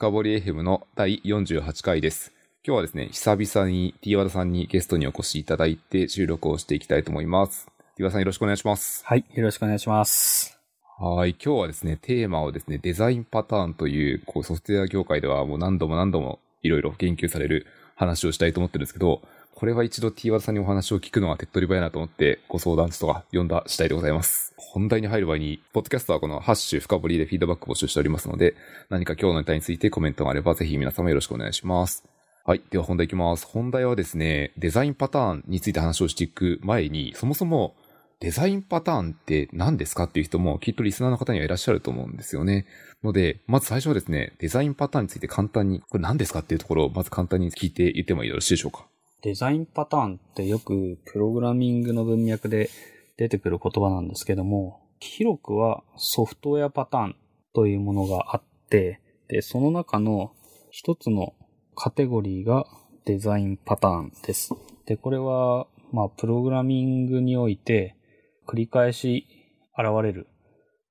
[0.00, 2.32] 深掘り FM の第48回です。
[2.64, 7.66] 今日はですね、久々に T 和田さんにゲストにお越しいただいて収録をしていきたいと思います。
[7.96, 9.04] T 和田さんよろしくお願いします。
[9.04, 9.24] はい。
[9.34, 10.56] よろしくお願いします。
[11.00, 11.30] はい。
[11.30, 19.22] 今日はですね、テーマをですね、デザインパターンという、こう、ソフトウェア業界ではもう何度も何度もいろいろ言及される話をしたいと思ってるんですけど、
[19.58, 24.54] これは一度 T 和田さんにお話を聞くのは手っ取り早いなと思ってご相談室とか読んだ次第でございます。
[24.56, 28.54] 本題に入る前に、ポッドキャストはこのハッシュ深掘りでフィードバック募集しておりますので、
[28.88, 32.04] 何か今日のネタについてコメントがあればぜひ皆様よろしくお願いします。
[32.44, 32.62] はい。
[32.70, 33.48] では本題いきます。
[33.48, 37.74] 本題はですね、デザインパターンについて話をしていく前に、そもそも
[38.20, 42.66] デザインパターンって何ですかっていう人もきっとリスナーの方にはいらっしゃると思うんですよね。
[43.02, 48.86] ので、まず最初はですね、デザインパターンについて簡単に、これ何ですかっていうところをまず簡単に聞いて言ってもよろしいでしょうか。
[49.22, 52.70] デザインパターンってよくプログラミングの文脈で
[53.16, 57.16] 出てくる言葉なんですけども、広くはソフトウェアパターン
[57.52, 60.32] というものがあって、で、その中の
[60.70, 61.34] 一つの
[61.74, 62.66] カテゴリーが
[63.06, 64.54] デザインパターンです。
[64.86, 67.96] で、これは、まあ、プログラミングにおいて
[68.46, 69.26] 繰り返し
[69.76, 70.28] 現れる、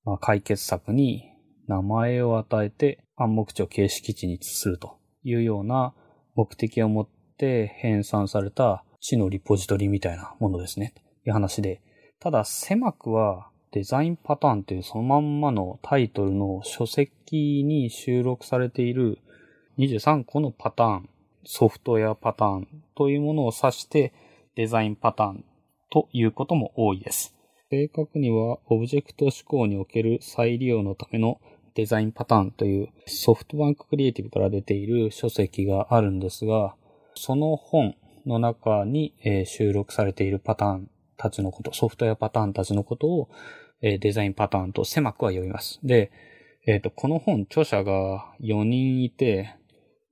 [0.04, 1.32] まあ、解決策に
[1.68, 5.94] 名前を与えて暗黙知を形式値にするというような
[6.36, 10.94] 目的を持ってて編纂された知のリポジトリみたいなものですね。
[11.24, 11.82] という話で。
[12.20, 19.20] ただ狭くはデザインパターンというそのまんまのタイトルの書籍に収録されている
[19.78, 21.10] 23個のパターン、
[21.46, 24.14] ソフトウェアパターンというものを指して
[24.56, 25.46] デザインパターン
[25.92, 27.36] ということも多いです。
[27.70, 31.40] 正確にはオブジェクト思考における再利用のための
[31.76, 36.76] デザインパターンというソフトバンククリエイティブから出ている書籍があるんですが、
[37.18, 43.30] その本の中に、えー収録されているパターンたちのこと、ソフトウェアパターンたちのことを、
[43.82, 45.80] えーデザインパターンと狭くは呼びます。
[45.84, 46.12] で、
[46.66, 49.56] えっ、と、この本、著者が4人いて、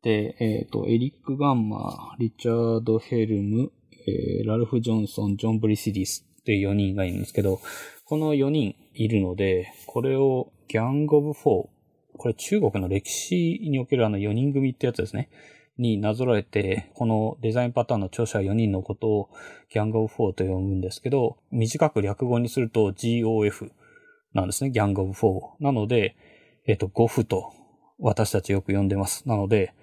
[0.02, 3.72] で、えっ、と、エリック・ガンマー、リチャード・ヘルム、
[4.08, 7.60] えーラルフ・ジョンソン、ジョン・ブリシディスっていう4人がいるんですけど、
[8.06, 11.68] この4人いるので、これをギャング・オブ・フォー、
[12.18, 15.30] これ中国の歴史におけるあの4人組ってやつですね。
[15.78, 19.30] になぞらえて、このデザインパターンの著者4人のことを
[19.70, 23.72] ギャング・オブ・フォーと呼ぶんですけど、短く略語にすると GoF
[24.34, 24.72] なんですね。
[24.72, 25.64] ギャング・オブ・フォー。
[25.64, 26.16] なので、
[26.66, 27.54] えっと、ゴフと
[28.00, 29.28] 私たちよく呼んでます。
[29.28, 29.74] なので、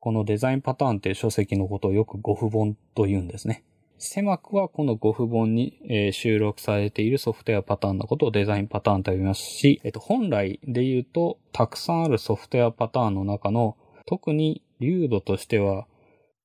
[0.00, 3.64] このデザインパターンっていう書籍のことをよくゴフ本と言うんですね。
[3.98, 15.86] 狭くはこのゴフ本に、収録されているソフトウェアパターンのことをデザインパターンと呼びますし、えっと、本来で言うと、たくさんあるソフトウェアパターンの中の、特に流度としては、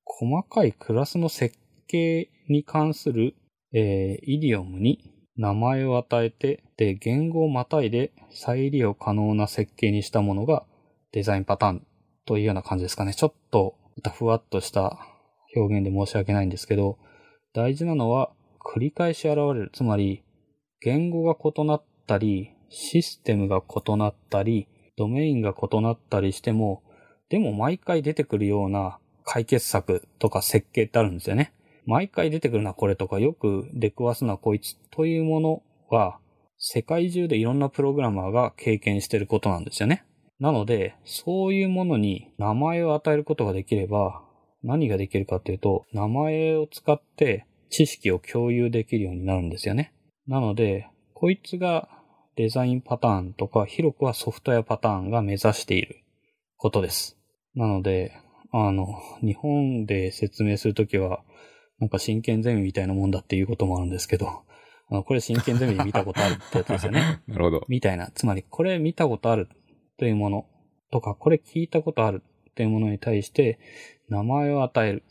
[0.05, 1.57] 細かいクラスの設
[1.87, 3.35] 計に関する、
[3.73, 10.65] えーイディオムに名前を与えて、で、言語をまたいで再利用可能な設計にしたものが
[11.11, 11.87] デザインパターン
[12.25, 13.13] というような感じですかね。
[13.13, 14.97] ちょっと、またふわっとした
[15.55, 16.97] 表現で申し訳ないんですけど、
[17.53, 19.71] 大事なのは繰り返し現れる。
[19.73, 20.23] つまり、
[20.81, 24.67] 言語が異なったり、システムが異なったり、
[24.97, 26.83] ドメインが異なったりしても、
[27.29, 31.53] でも毎回出てくるような解決策とか設計ってあるんですよね。
[31.85, 36.17] 毎回出てくるのはこれとか、よく出くわすのはこいつというものは、
[36.57, 40.05] 世界中でいろんなプログラマーが経験してることなんですよね。
[40.39, 44.23] なので、そういうものに名前を与えることができれば、
[44.63, 49.93] 何ができるかというと、名前を使って知識を共有できるようになるんですよね。
[50.27, 51.89] なので、こいつが
[52.35, 56.02] デザインパターンとか、広くはソフトウェアパターンが目指している
[56.63, 57.17] ことです。
[57.55, 58.13] なので、
[58.53, 61.21] あの、日本で説明するときは、
[61.77, 67.21] なんか真剣ゼミみたいなもんだっていうこともあるんですけど、あのこれ真剣ゼミで見たことあるってやつですよね。
[67.27, 67.65] なるほど。
[67.67, 68.11] みたいな。
[68.15, 69.49] つまり、これ見たことある
[69.97, 70.45] というもの
[70.89, 72.23] とか、これ聞いたことある
[72.55, 73.59] というものに対して、
[74.07, 75.03] 名前を与える。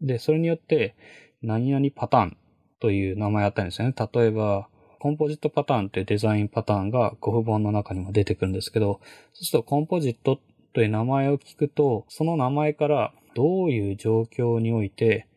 [0.00, 0.94] で、それによって、
[1.42, 2.36] 何々パターン
[2.80, 3.94] という名前を与えるんですよね。
[4.10, 4.70] 例えば、
[5.00, 9.02] コンポジットパターンというデザインパターンがゴフ本の中にも出てくるんですけど、
[9.34, 10.40] そうするとコンポジット
[10.74, 15.28] という名前を聞くと、その名前からどういう状況において、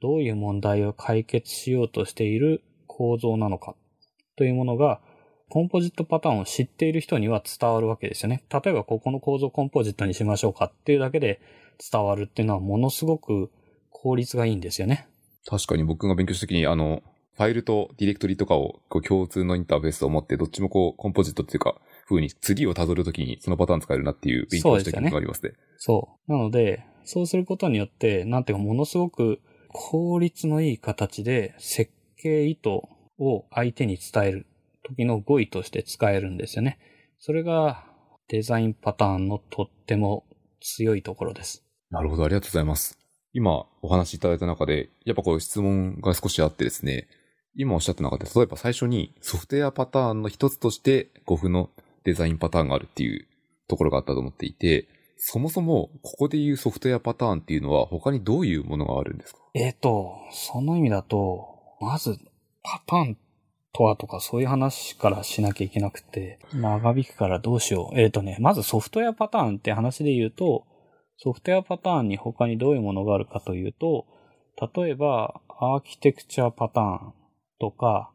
[0.00, 3.74] どういう問題を解決しようとしている構造なのか
[4.36, 5.00] というものが、
[5.48, 8.44] コンポジットパターンを知っている人には伝わるわけですよね。
[8.50, 11.40] 例えばここの構造コンポジットにしましょうかっていうだけで
[11.90, 13.50] 伝わるっていうのはものすごく
[13.90, 15.08] 効率がいいんですよね。
[15.46, 17.02] 確かに僕が勉強した時に、あの、
[17.34, 21.80] ファイルとディレクトリとかをこう共通のインターフェースを持って、どっちもこう、コンポジットっていうか、
[22.12, 25.52] 風に次を辿るときにそのパターン使えるなっていう勉強した記憶がありますね。
[25.78, 26.32] そう。
[26.32, 32.68] なので、そうすることによって、なんていうかものすごく効率のいい形で設計意図
[33.18, 34.46] を相手に伝える
[34.84, 36.78] 時の語彙として使えるんですよね。
[37.18, 37.84] それが
[38.28, 40.24] デザインパターンのとっても
[40.60, 41.64] 強いところです。
[41.90, 42.98] なるほど、ありがとうございます。
[43.32, 47.08] 今お話しいただいた中で、やっぱこう質問が少しあってですね、
[47.54, 51.70] 今おっしゃった中で、例えば最初にソフトウェアパターンの一つとして GOF の
[52.04, 53.26] デザインパターンがあるっていう
[53.68, 59.38] ところがあったと思っていて、そもそもここでいうソフトウェアパターンっていうのは他にどういうものがあるんですか？
[59.54, 61.48] えっ、と、その意味だと、
[61.80, 62.18] まず、
[62.62, 63.18] パターン
[63.72, 68.00] とはとかそういう話からしなきゃいけなくて、長引くからどうしよう。
[68.00, 70.64] えっ、とね、まずソフトウェアパターンって話で言うと、
[71.18, 74.06] ソフトウェアパターンに他にどういうものがあるかというと、
[74.74, 77.14] 例えば、アーキテクチャパターン
[77.58, 78.11] とか、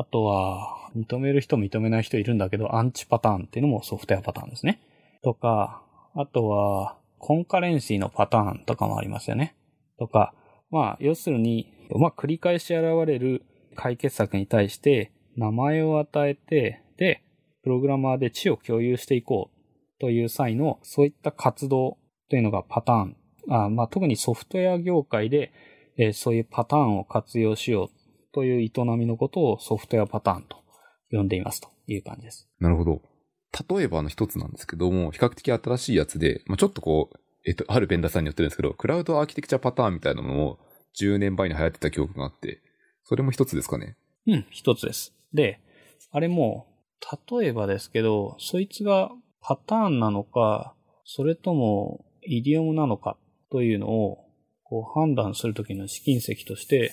[0.00, 4.80] あとは、認める人認めない人いるんだけど、アンチパターンっていうのもソフトウェアパターンですね。
[5.22, 5.82] とか、
[6.14, 9.54] あとは、コンカレンシーのパターンとかもありますよね。
[9.98, 10.32] とか、
[10.70, 13.44] まあ、要するに、まあ、繰り返し現れる
[13.76, 17.22] 解決策に対して、名前を与えて、で、
[17.62, 21.98] プログラマーで知を共有していこうという際の、そういった活動
[22.30, 23.16] というのがパターン。
[23.50, 25.52] あまあ、特にソフトウェア業界で、
[25.98, 27.99] えーそういうパターンを活用しよう
[28.32, 30.56] という営みのことをソフトウェアパターンと
[31.10, 32.48] 呼んでいますという感じです。
[32.60, 33.02] なるほど。
[33.76, 40.58] 例えばの一つなんですけども、比較的新しいやつで、まあ、ちょっとこう、えっと、あるベンダーさんによってるんですけど、クラウドアーキテクチャパターンみたいなのも
[41.00, 42.60] 10年前に流行ってた記憶があって、
[43.04, 43.96] それも一つですかね？
[44.26, 45.14] うん、一つです。
[45.32, 45.60] で、
[46.12, 46.66] あれも、
[47.40, 49.10] 例えばですけど、そいつが
[49.40, 50.74] パターンなのか、
[51.04, 53.16] それともイディオムなのか
[53.50, 54.26] というのを
[54.62, 56.92] こう判断するときの試金石として、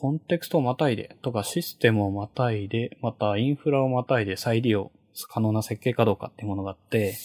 [0.00, 4.90] コンテクストをまたいでとかシステムをまたいで、またインフラをまたいで再利用
[5.28, 7.18] 可能な設計かどうかっていうものがあって、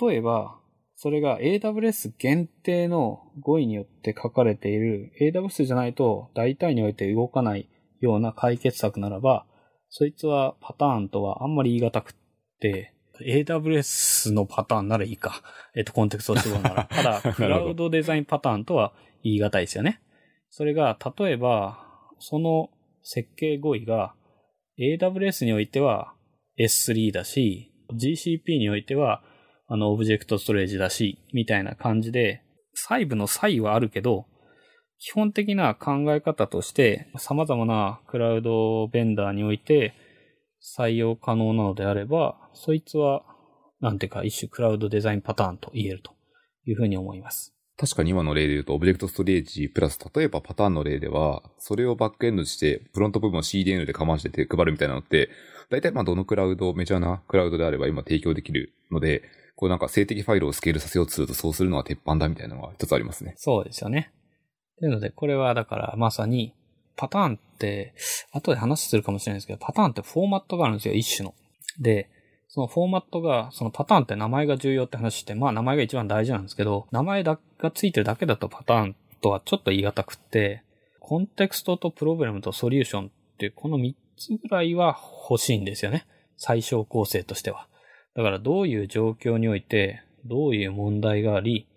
[0.00, 0.58] 例えば、
[0.96, 7.68] それが AWS 限定の語彙によって書かれている AWS じゃないと大体において動かない
[8.00, 9.46] ような解決策ならば、
[9.88, 12.14] そいつはパターンとはあんまり言い難くっ
[12.58, 15.42] て、AWS のパターンならいいか。
[15.76, 16.88] えっと、コンテクストを絞るなら。
[16.90, 20.00] ただ、 クラウドデザインパターンとは言い難いですよね。
[20.48, 21.89] それが、例えば、
[22.20, 22.70] その
[23.02, 24.14] 設計語彙が
[24.78, 26.14] AWS においては
[26.58, 29.22] S3 だし、GCP においては、
[29.66, 32.42] あの、オブジェクトストレージだし、みたいな感じで、
[32.74, 34.26] 細部の差異はあるけど、
[34.98, 39.94] 基本的な考え方として、様々なクラウドベンダーにおいて
[40.76, 43.24] 採用可能なのであれば、そいつは、
[43.80, 46.12] なんていうか、一種クラウドデザインパターンと言えると
[46.66, 47.56] いうふうに思います。
[47.80, 55.30] 確かに今の例で言うと、オブジェクトストレージプラス、例えばパターンの例では、それをバックエンドして、フロント部分を CDN でかましてて配るみたいなのって、
[55.70, 59.22] 大体まあどのクラウド、メジャーなクラウドであれば今提供できるので、
[59.56, 63.32] こうなんか静的ファイルをスケールさせようとするとそうするのは鉄板だみたいなのが一つありますね。
[63.38, 64.12] そうですよね。
[64.78, 66.52] というので、これはだからまさに、
[66.96, 67.94] パターンって、
[68.32, 71.34] 後で話するかもしれないですけど、パターンってフォーマットがあるんですよ、一種の。
[71.78, 72.10] で、
[72.52, 80.64] そのフォーマットが、そのパターンって名前が重要って話して、まあ名前が一番大事なんですけど、名前だがついてるだけだとパターンとはちょっと言い難くって、
[80.98, 84.98] コンテクストとプログラムとソリューションっていうこの3つぐらいは
[85.30, 86.08] 欲しいんですよね。
[86.36, 87.68] 最小構成としては。
[88.16, 91.68] だからどういう状況において、どういう問題があり、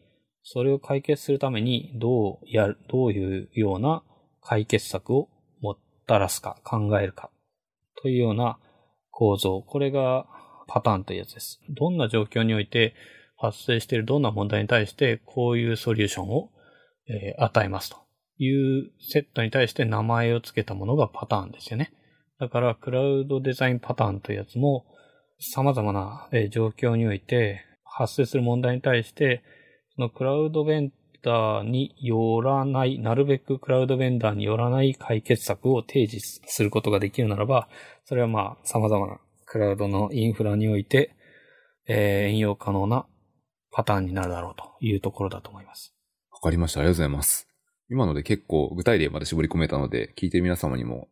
[0.42, 4.02] それを解決するためにどうやる、どういうような
[4.42, 5.30] 解決策を
[5.62, 5.78] も
[6.08, 7.30] たらすか、考えるか、
[8.02, 8.58] というような
[9.12, 9.62] 構造。
[9.62, 10.26] これが
[10.68, 11.62] パターンというやつです。
[11.70, 12.96] どんな状況において
[13.38, 16.50] 発生しているどんな問題に対してこういうソリューションを、
[17.10, 17.98] え与えますと
[18.38, 18.50] い
[18.80, 21.92] うセットに対して名前を付けたものがパターンですよね。
[22.40, 24.86] だからクラウドデザインパターンというやつも
[25.40, 29.44] 様々なえ状況において発生する問題に対して
[29.96, 37.68] そのクラウドベンダーによらない、なるべくクラウドベンダーによらない解決策を提示することができるならば、
[38.06, 39.20] それはまあ様々な
[39.54, 41.16] クラウドのインフラにおいて、
[41.86, 43.06] えー引用可能な
[43.72, 45.94] パターンになるだろうというところだと思います。
[46.32, 46.80] わかりました。
[46.80, 47.48] ありがとうございます。
[47.88, 51.08] 今ので結構具体例まで絞り込めたので、聞いてる皆様にも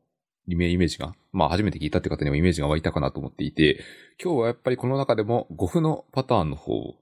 [0.48, 3.84] イメージが、まあ初めて聞いたって方にもイメージが湧いたかなと思っていて、
[4.20, 6.96] 今日はやっぱりこの中でも GOF のパターンの方を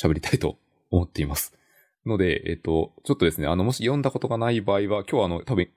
[0.00, 0.58] 喋りたいと
[0.92, 1.58] 思っています。
[2.06, 5.68] ので、えっと、ちょっとですね、あの、もし読んだことがない場合は、今日はあの、多分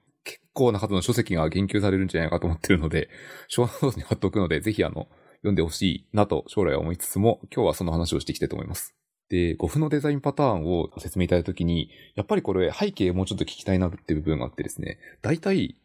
[0.57, 3.09] 構な数の書籍が言及されるんじゃないかと思ってるので、
[3.47, 8.95] 小ノートに貼っておくので、ぜひあの、読んでほしいなと将来は思いつつも、今日はその話をしていきたいと思います。
[9.29, 15.75] で、5のデザインパターンを説明いただいたときに、やっぱりこれ背景もうちょっと聞きたいなっていう部分があってですね、大体、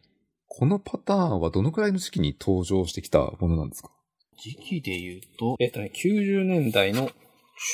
[0.47, 3.91] このパターンはどのくらいの時期に登場してきたものなんですか？
[4.37, 7.11] 時期で言うと、えっとね、90年代の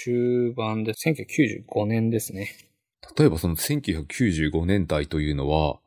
[0.04, 2.50] 終盤で、1995年ですね。
[3.18, 5.80] 例えばその1995年代というのは、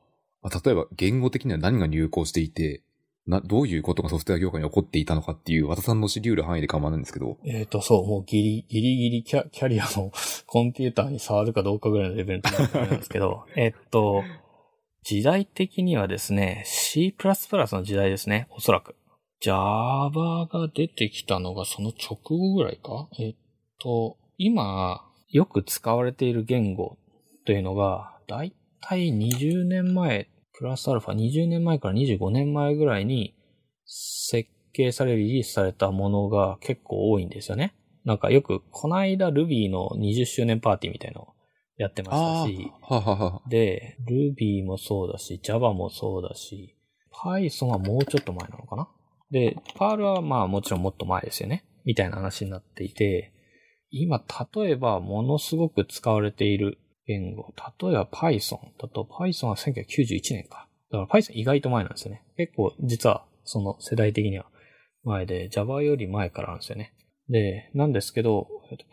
[0.42, 2.82] まあ例えば言語的には何が流行していて、
[3.26, 7.38] な、どういうことがソフトウェア業界に起こっていたのかっていう、和田さんの知り得る範囲で構わないんですけど。
[7.44, 10.10] えっ、と、そう、もうギリ、ギリギリキャキャリアの
[10.46, 12.42] コンピューターに触るかどうかぐらいのレベルに
[12.74, 14.24] なんですけど、 えっと、
[15.04, 18.96] 時代的にはですね、C++ の時代ですね、おそらく。
[19.40, 23.08] Java が出てきたのがその直後ぐらいか？
[23.18, 23.34] えっ
[23.80, 26.96] と、今、よく使われている言語
[27.44, 30.28] というのが、だいたい20年前、
[30.62, 33.34] プラスアルファ20年前から25年前ぐらいに
[33.84, 37.74] 設計され、リリースされたものが結構多いんですよね。
[38.04, 41.34] なんかよく、この間 Ruby の20周年パーティーみたいなの
[41.78, 43.42] やってましたし、ははは。
[43.48, 46.76] で、Ruby もそうだし、Java もそうだし、
[47.12, 48.88] Python はもうちょっと前なのかな？
[49.32, 51.64] で、Perl はまあもちろんもっと前ですよね。
[51.84, 53.32] みたいな話になっていて、
[53.90, 54.22] 今、
[54.54, 60.68] 例えばものすごく使われている言語、例えば Python だと Python は1991年か。
[60.90, 62.22] だから Python 意外と前なんですよね。
[62.36, 64.46] 結構実はその世代的には
[65.04, 66.94] 前で Java より前からなんですよね。
[67.28, 68.48] で、なんですけど、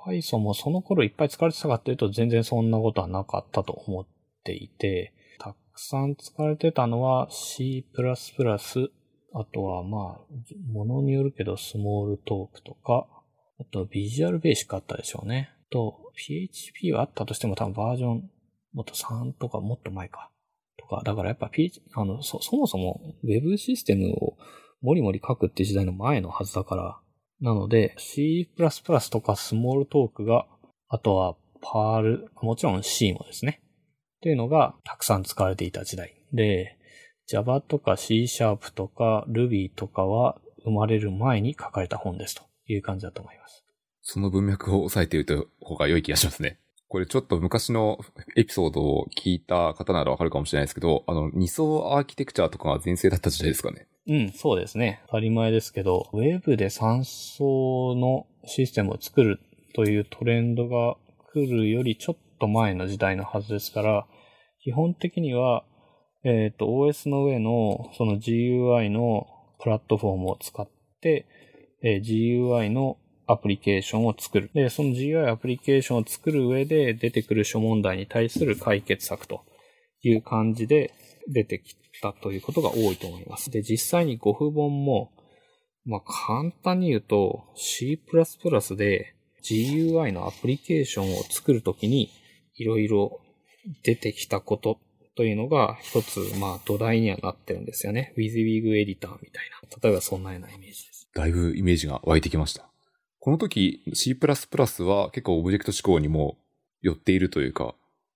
[0.05, 4.07] Python もその頃いっぱい使われてたかっていうと全然そんなことはなかったと思っ
[4.43, 7.85] ていて、たくさん使われてたのは C++、
[9.33, 13.07] あとはまあ、ものによるけどスモールトークとか、
[13.59, 15.51] あとビジュアルベーシックあったでしょうね。
[15.71, 18.29] と、PHP はあったとしても多分バージョン
[18.73, 20.29] もっと3とかもっと前か。
[20.77, 24.37] とか、だからやっぱ P、あの、そ、そもそも Web システムを
[24.81, 26.99] もりもり書くって時代の前のはずだから、
[27.41, 28.47] なので C++
[29.11, 30.45] とかスモールトークが、
[30.87, 33.61] あとは Perl、もちろん C もですね。
[34.17, 36.21] っていうのがたくさん使われていた時代。
[36.33, 36.77] で、
[37.27, 43.58] Java とか C シャープとか Ruby とかは生まれる前に書かれた本ですという感じだと思います。
[44.11, 46.57] その文脈を押さえていると方が良い気がしますね。
[46.87, 47.99] これちょっと昔の
[48.35, 53.85] エピソードを聞いた方ならわかるかもしれないですけど、あの、二層アーキテクチャとかが前世だった時代ですかね。
[54.07, 55.03] うん、そうですね。
[55.05, 59.39] 当たり前ですけど、ウェブで3層のシステムを作る
[59.75, 60.97] というトレンドが
[61.31, 64.07] 来るよりちょっと前の時代のはずですから、
[64.63, 65.63] 基本的には、
[66.23, 69.27] えっ、ー、と、OS の上のその GUI の
[69.61, 70.67] プラットフォームを使っ
[70.99, 71.27] て、
[71.83, 72.97] えー、GUI の
[73.31, 74.49] アプリケーションを作る。
[74.55, 79.45] で、その GUI アプリケーションを作る上で出てくる諸問題に対する解決策と
[80.01, 80.93] いう感じで
[81.27, 83.51] 出てきたということが多いと思います。
[83.51, 85.11] で、実際に GOF 本も、
[85.85, 87.99] まあ、簡単に言うと C++
[88.75, 92.09] で GUI のアプリケーションを作るときに
[92.55, 93.21] いろいろ
[93.83, 94.79] 出てきたこと
[95.15, 98.13] というのが一つ、まあ土台にはなってるんですよね。
[98.17, 99.77] WYSIWYG エディターみたいな。
[99.81, 101.09] 例えばそんなようなイメージです。
[101.13, 102.68] だいぶイメージが湧いてきました。
[103.19, 106.37] この時 C++ は結構オブジェクト思考にも
[106.81, 107.75] 寄っているというか、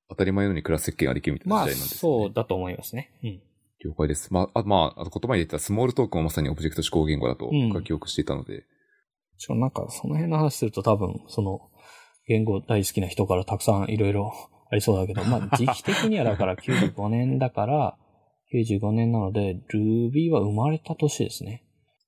[0.10, 2.10] 当たり前のようにクラス設計ができるみたいな時代なんですね。
[2.12, 3.12] まあ、そうだと思いますね。
[3.24, 3.42] うん。
[3.84, 4.34] 了解です。
[4.34, 7.50] まあ、あまあ、あと言葉に出たスモールトークもまさにオブジェクト思考言語だと
[7.82, 8.64] 記憶していたので。
[9.50, 11.60] うん、なんか、その辺の話すると多分、その、
[12.26, 14.32] 言語大好きな人からたくさんいろいろ
[14.72, 17.98] ありそうだけど、 まあ、時期的にはだから95年だから、
[18.54, 21.64] 95年なので、Ruby は生まれた年ですね。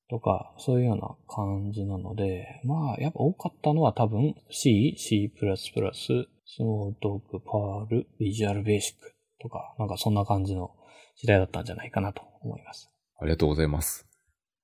[0.10, 10.72] とか、そういうような感じなので、まあ、やっぱ多かったのは多分 C、C++、スモールトーク、パール、ビジュアルベーシックとか、なんかそんな感じの
[11.18, 12.92] 時代だったんじゃないかなと思います。
[13.20, 14.08] ありがとうございます。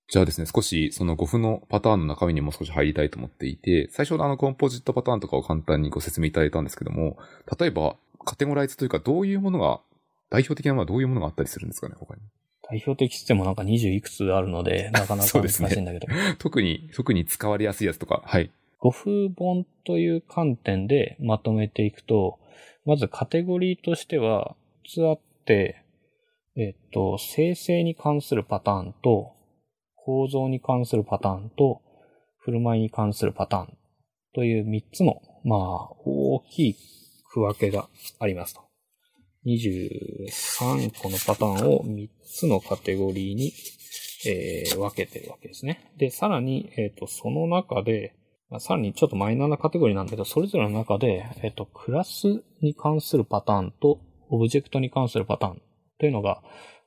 [0.08, 7.18] じゃあですね、少しその5分のパターンの中身にも少し入りたいと思っていて、最初のあのコンポジットパターンとかを簡単にご説明いただいたんですけども、
[7.58, 7.96] 例えば
[8.26, 9.80] カテゴライズというかどういうものが、
[10.30, 12.22] 代表的なものはどういうものがあったりするんですかね、他に。
[12.72, 16.08] 代表的ってもなんか20いくつあるので、 なかなか難しいんだけど。
[16.08, 18.50] ね、特に、特に使われやすいやつとか、はい。
[18.80, 22.40] 語風本という観点でまとめていくと、
[22.86, 25.84] まずカテゴリーとしては、2つあって、
[26.56, 29.34] えっと、生成に関するパターンと、
[29.96, 31.82] 構造に関するパターンと、
[32.40, 33.78] 振る舞いに関するパターン
[34.34, 35.60] という3つの、まあ、
[36.06, 36.76] 大きい
[37.32, 37.88] 区分けが
[38.20, 38.71] ありますと。
[39.46, 43.54] 23個のパターンを3つのカテゴリーに、
[44.28, 45.92] えー、分けてるわけですね。
[45.98, 48.16] で、さらに、えっ、ー、と、その中で、
[48.50, 55.62] まあ、さらにちょっとマイナーなカテゴリーなんだけど、それぞれの中で、えっ、ー、と、クラスに関するパターンと、オブジェクトに関するパターン
[56.00, 56.42] というのが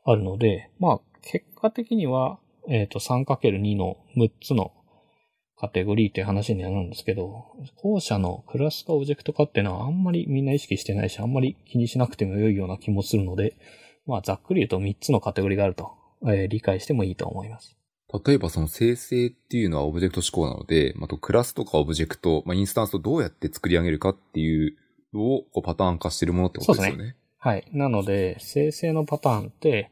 [0.05, 4.73] あるので、まあ、結果的には、えっ、と、3×2 の6つの
[5.65, 13.57] カテゴリーっていう話にはなるんですけど、後者のクラスかオブジェクトかっていうのはあんまりみんな意識してないし、あんまり気にしなくても良いような気もするので、
[14.07, 15.93] まあざっくり言うと3つのカテゴリーがあると、
[16.25, 17.79] えー、理解してもいいと思います。
[18.27, 24.77] 例えばその生成っていうのはオブジェクト指向なので、まあ、クラスとかオブジェクト、まあ、インスタンスをどうやって作り上げるかっていう
[25.15, 26.91] のをこうパターン化してるものってことですよね。
[26.91, 27.17] そうですね。
[27.39, 27.69] はい。
[27.73, 29.91] なので、生成のパターンって、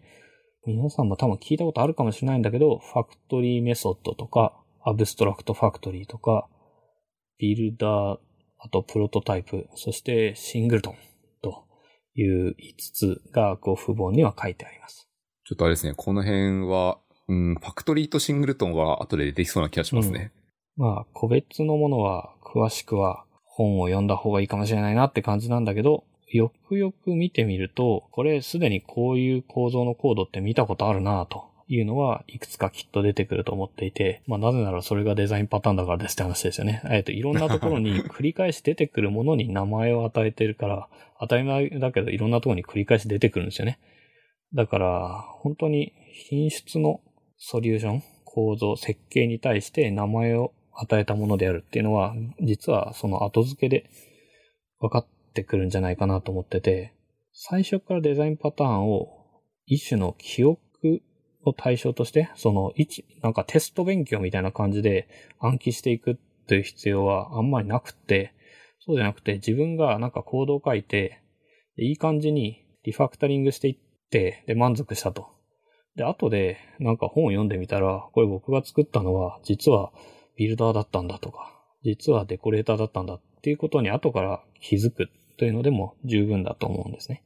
[0.64, 6.48] 皆さんも多分聞いたことあるかもしれないんだけど、ファクトリーメソッドとか、アブストラクトファクトリーとか、
[7.38, 8.18] ビルダー、
[8.58, 10.94] あとプロトタイプ、そしてシングルトン
[11.42, 11.64] と
[12.14, 12.54] いう5
[12.92, 15.08] つが GoF 本には書いてあります。
[15.44, 16.98] ちょっとあれですね、この辺は、
[17.28, 20.32] うん、 Factory と Singleton は後で出てきそうな気がしますね。
[20.76, 36.82] まあ、個別のものは詳しくは本を読んだ方がいいかもしれないなって感じなんだけど、よくよく見てみると、これすでにこういう構造のコードって見たことあるなというのはいくつかきっと出てくると思っていて、まあなぜならそれがデザインパターンだからですって話ですよね。
[36.90, 40.88] えっと、いろんなところに 繰り返し出てくるものに名前を与えてるから、
[41.18, 43.78] 当たり前だけどいろんなところに繰り返し出てくるんですよね。
[44.54, 45.94] だから、本当に
[46.28, 47.00] 品質の
[47.38, 53.88] ソリューション、構造、設計に対して名前を与えたものであるっていうのは、実はその後付けで
[54.78, 56.92] 分かってくるんじゃないかなと思ってて、
[57.32, 59.08] 最初からデザインパターンを
[59.66, 60.60] 一種の記憶
[61.44, 65.08] を対象として、その一、なんかテスト勉強みたいな感じで
[65.38, 68.34] 暗記していくという必要はあんまりなくて、
[68.80, 71.20] そうじゃなくて自分がなんかコードを書いて、
[71.76, 73.76] いい感じにリファクタリングしていっ
[74.10, 75.28] て、で満足したと。
[75.96, 79.92] で、後でなんか本を読んでみたら、これ僕が作ったのは実は
[80.36, 81.52] ビルダーだったんだとか、
[81.84, 87.22] 実はデコレーターだったんだっていうことに後から気づくというのでも十分だと思うんですね。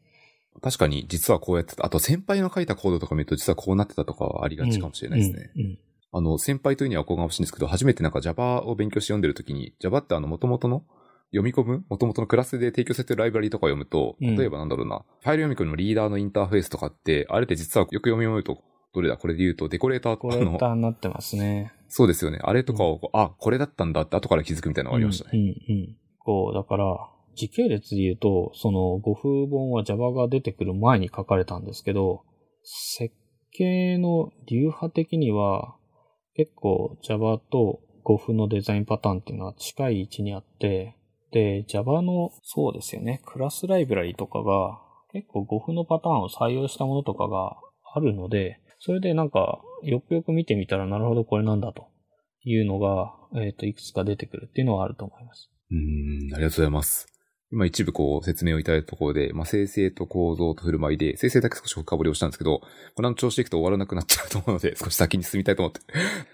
[0.63, 1.87] 確かに実はこうやってた。
[1.87, 5.51] あと先輩の書いたコードとか見ると実はこうなってたとかはありがちかもしれないですね。
[5.57, 5.79] うんうん
[6.13, 10.83] あの、先輩というにはおこがましいんですけど、初めてなんか Java を勉強して読んでるときに、Java ってあの元々の
[11.31, 18.63] 読み込む元々のクラスで提供されてるライブラリとかを読むと、うん例えばなんだろうな、ファイル読み込みのリーダーのインターフェースとかって、あれって実はよく読み終えると、
[18.95, 21.73] どれだこれで言うと、デコレーターコレーターになってますね。
[21.89, 22.39] そうですよね。
[22.43, 25.33] あれとかをこう、あ、これだったんだって後から気づくみたいなのがありましたね。
[25.35, 25.97] うん、うん、うん。
[26.19, 32.25] こう、だから、時系列で言うと、その、語風本は Java が出てくる前に書かれたんですけど、
[32.65, 33.15] 設
[33.53, 35.77] 計の流派的には、
[36.35, 40.97] 結構 Java と語風のデザインパターンっていうのは近い位置にあって、
[41.31, 44.81] で、Java の、そうですよね、クラスライブラリとかが、
[45.13, 47.57] 結構語風のパターンを採用したものとかが
[47.95, 51.89] あるので、それでなんか、よくよく見てみたら、なるほど、これなんだと
[52.45, 55.51] いうのが、えっ、と、いくつか出てくるっていうのはあると思います。
[55.71, 57.16] うん、ありがとうございます。
[57.53, 62.61] 今一部こう説明をいただいたところで、まあ、生成と構造と振る舞いで、生成だけ少し深掘りをしたんですけど、
[62.95, 65.81] これの調子でいくと終わらなくなっちゃうと思うので、 少し先に進みたいと思って。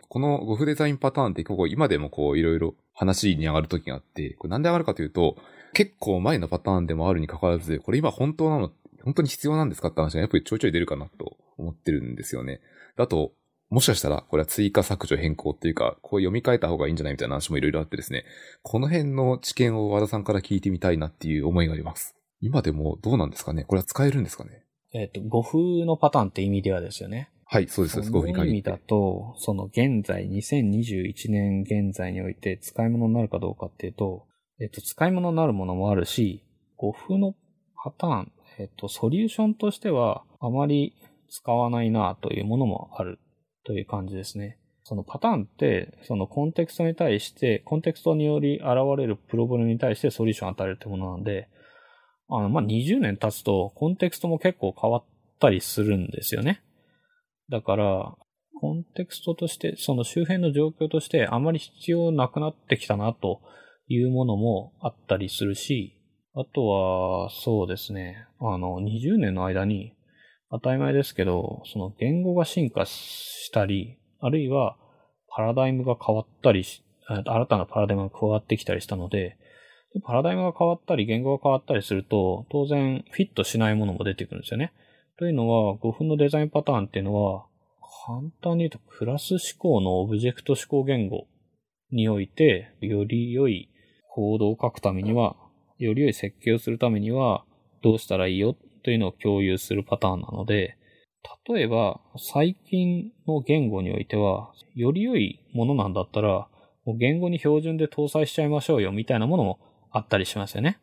[0.08, 5.36] このゴフデザインパターンって、ここ今でもこういろいろ話に上がる時があって、これなんで上がるかというと、
[5.74, 8.72] 結構前のパターンでもあるに関わらず、これ今本当なの、
[9.02, 12.60] 本当に必要なんですかって話がやっぱりちょいちょい出るかなと思ってるんですよね。
[12.96, 13.32] あと、
[13.72, 18.26] もしかしたら、これは追加削除変更っていうか、こう読み替えた方がいいんじゃないみたいな話もいろいろあってですね、
[18.62, 22.14] この辺の知見を和田さんから聞いてみたいなっていう思いがあります。
[22.42, 23.64] 今でもどうなんですかね？
[23.64, 24.62] これは使えるんですかね？
[24.92, 27.30] えっ、と、語風のパターンって意味ではですよね。
[27.46, 28.02] はい、そうです。
[28.02, 28.76] そ5分にの意味だ。
[28.76, 34.26] と、その現在、2021年現在において使い物になるかどうかっていうと、
[34.60, 36.44] えっ、と、使い物になるものもあるし、
[36.76, 37.34] 語風の
[37.82, 40.94] パターン、えっ、と、ソリューションとしてはあまり
[41.30, 43.18] 使わないなというものもある
[43.64, 44.58] という感じですね。
[44.84, 48.66] そのパターンって、そのコンテクストに対して、コンテクストにより現
[48.98, 51.48] れるプロブレムに対してソリューションを与えるってものなんで、
[52.28, 55.04] あの、ま、20年経つと、コンテクストも結構変わっ
[55.38, 56.62] たりするんですよね。
[57.48, 58.16] だから、
[58.60, 63.40] コンテクストとして、その周辺の状況として、あまり必要なくなってきたなと
[63.88, 65.98] いうものもあったりするし、
[66.34, 69.94] あとは、そうですね、あの、20年の間に、
[70.52, 74.76] 当たり前ですけど、その言語が進化したり、あるいは
[75.28, 79.38] パラダイムが変わったりし、新たなパラダイムが加わってきたりしたので、
[80.04, 84.72] パラダイムが変わったり、言語が変わったりすると、当然フィットしないものも出てくるんですよね。
[85.18, 87.46] というのは、5分のデザインパターンっていうのは、
[88.06, 91.26] 簡単に言うと、クラス思考のオブジェクト思考言語
[91.90, 93.70] において、より良い
[94.10, 95.36] コードを書くためには、
[95.78, 97.44] より良い設計をするためには、
[97.82, 100.76] どうしたらいいよというのを共有するパターンなので、
[101.48, 106.48] 例えば、最近の言語においては、より良いものなんだったら、
[106.84, 110.80] もう言語に標準で搭載しちゃいましょうよみたいなものもあったりしますよね。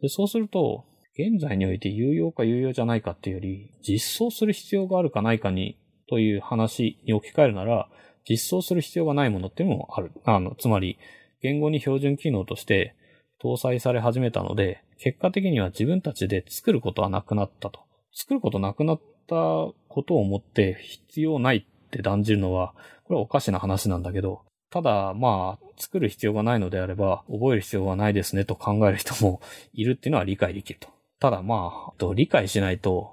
[0.00, 0.84] でそうすると、
[1.14, 5.76] 現在において有用か有用じゃないかっていうより、実装する必要があるかないかに、
[6.08, 7.88] という話に置き換えるなら、
[8.28, 10.12] 実装する必要がないものっていうのもある。
[10.24, 10.98] あの、つまり、
[11.42, 12.94] 言語に標準機能として
[13.42, 17.80] 搭載され始めたので、結果的には自分たちで作ることはなくなったと。
[18.12, 29.40] 作ることなくなったことを思って必要ないって断じるのは、これはおかしな話なんだけど、ただ、まあ、作る必要がないのであれば、覚える必要はないですねと考える人も
[29.72, 30.88] いるっていうのは理解できると。
[31.18, 33.10] ただまあ、理解しないと、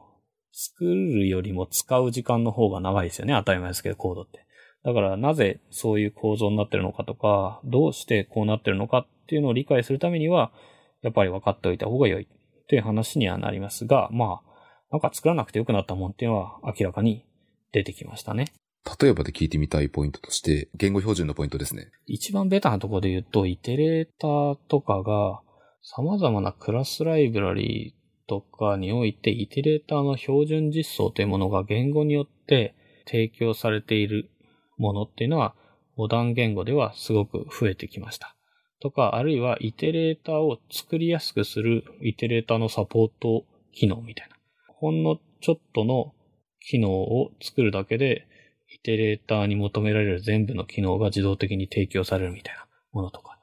[0.51, 3.33] 作るよりも使う時間の方が長いですよね。
[3.33, 4.45] 当たり前ですけど、コードって。
[4.83, 10.51] だからなぜそういう構造になってるのかとか、どうしてこうなってるのかっていうのを理解するためには、
[11.01, 12.27] やっぱり分かっておいた方が良い
[12.67, 14.47] という話にはなりますが、まあ、
[14.91, 17.25] なんか作らなくて良くなったもんっていうのは明らかに
[17.71, 18.53] 出てきましたね。
[19.01, 21.91] 例えばで聞いてみたいポイントとして、言語標準のポイントですね。
[22.05, 25.41] 一番ベタなところで言うと、イテレーターとかが
[25.81, 34.29] 様々なクラスライブラリーとかにおいて、イテレーターの標準実装というものが言語によって提供されている
[34.77, 35.53] ものっていうのは、
[35.97, 38.36] モダン言語ではすごく増えてきました。
[38.81, 44.35] とか、あるいはイテレーターを作りやすくするイテレーターのサポート機能みたいな。
[44.67, 46.13] ほんのちょっとの
[46.59, 48.27] 機能を作るだけで、
[48.69, 53.39] イテレーターに求められる全部の機能が自動的に提供されるみたいなものとか。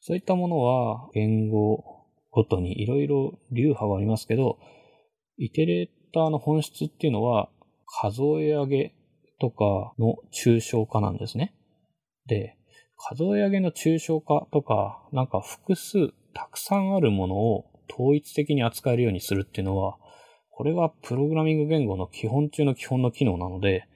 [0.00, 1.98] そういったものは言語
[2.30, 4.58] ごとにいろいろ流派はありますけど、
[5.36, 7.48] イテレーターの本質っていうのは
[7.86, 8.94] 数え上げ
[9.40, 11.54] とかの抽象化なんですね。
[12.26, 12.57] で、
[12.98, 19.96] 数え上げの抽象化とか、なんか複数たくさんあるものを統一的に扱えるようにするっていうのは、
[20.50, 23.86] これはプログラミング言語の基本中の基本の機能なので、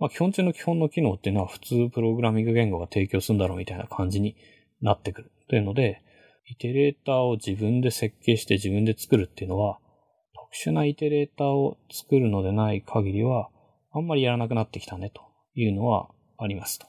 [0.00, 4.36] まあ基本中の基本の機能っていうのは普通プログラミング言語が提供するんだろうみたいな感じに
[4.82, 5.32] なってくる。
[5.48, 6.02] というので、
[6.46, 9.78] iterator を自分で設計して自分で作るっていうのは、
[10.34, 13.50] 特殊な iterator を作るのでない限りは、
[13.92, 15.22] あんまりやらなくなってきたねと
[15.54, 16.86] いうのはありますと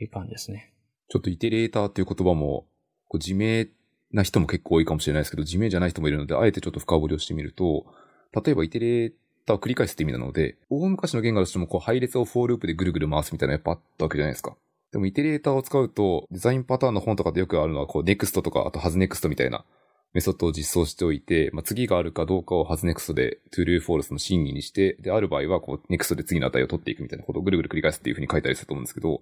[0.00, 0.71] いう感じですね。
[1.12, 2.64] ちょっと iterator っていう言葉も、
[3.06, 3.66] こう自明
[4.14, 7.84] な人も結構多いかもしれないですけど、自明じゃない人もいるので、あえてちょっと深掘りをしてみると、
[8.32, 14.56] 例えば iterate を繰り返すって意味なので、大昔の言語としてもこう配列を for loop でぐるぐる回すみたいなのやっぱあったわけじゃないですか。
[14.90, 19.66] でも iterator を使うと、デザインパターンの本とかでよくあるのは、こう、 next とか、あと hasNext みたいな
[20.14, 29.20] メソッドを実装しておいて、まあ、次があるかどうかを hasNext で true false の真偽にして、で、ある場合は、こう、 next で次の値を取っていくみたいなことをぐるぐる繰り返すっていうふうに書いたりすると思うんですけど、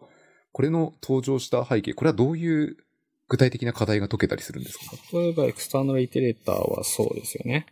[0.53, 2.77] これの登場した背景、これはどういう
[3.29, 4.97] 具体的な課題が解けたりするんですか？
[5.13, 7.67] 例えば、 external iterator はそうですよね。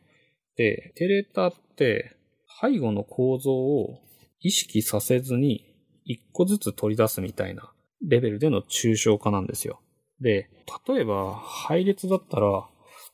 [0.57, 2.17] で、 iterator って、
[2.61, 4.01] 背後の構造を
[4.41, 5.64] 意識させずに、
[6.05, 7.71] 一個ずつ取り出すみたいな
[8.07, 9.81] レベルでの抽象化なんですよ。
[10.21, 10.49] で、
[10.88, 12.67] 例えば、配列だったら、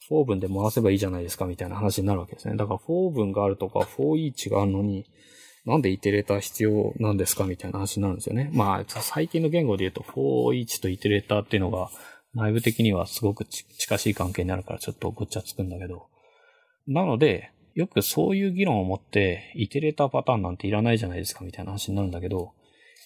[0.08, 2.56] フォー文で回せばいいじゃないですかみたいな話になるわけですね。
[2.56, 5.06] だから、フォー文があるとか、フォーイーチがあるのに、
[5.66, 8.50] なんで iterator 必要なんですかみたいな話になるんですよね。
[8.52, 11.90] まあ、最近の言語で言うと、 foreach と iterator っていうのが、
[12.34, 16.08] 内部的にはすごく近しい関係になるからちょっとごっちゃつくんだけど。
[16.86, 22.52] なので、よくそういう議論を持って、イテレーターパターンなんていらないじゃないですかみたいな話になるんだけど、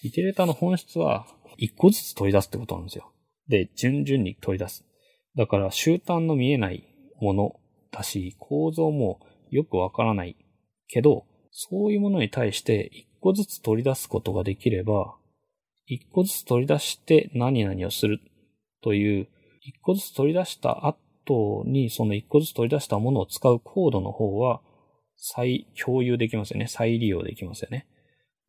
[0.03, 3.11] イテレーターの本質は、一個ずつ取り出すってことなんですよ。
[3.47, 4.85] で、順々に取り出す。
[5.35, 6.87] だから、終端の見えない
[7.19, 7.59] もの
[7.91, 9.19] だし、構造も
[9.49, 10.35] よくわからない
[10.87, 11.25] けど、
[11.61, 15.17] そういうものに対して一個ずつ取り出すことができれば、
[15.87, 18.21] 一個ずつ取り出して何々をする
[18.81, 19.27] という、
[19.61, 24.61] 一個ずつ取り出した後にその一個ずつ取り出したものを使うコードの方は
[25.17, 26.67] 再共有できますよね。
[26.67, 27.87] 再利用できますよね。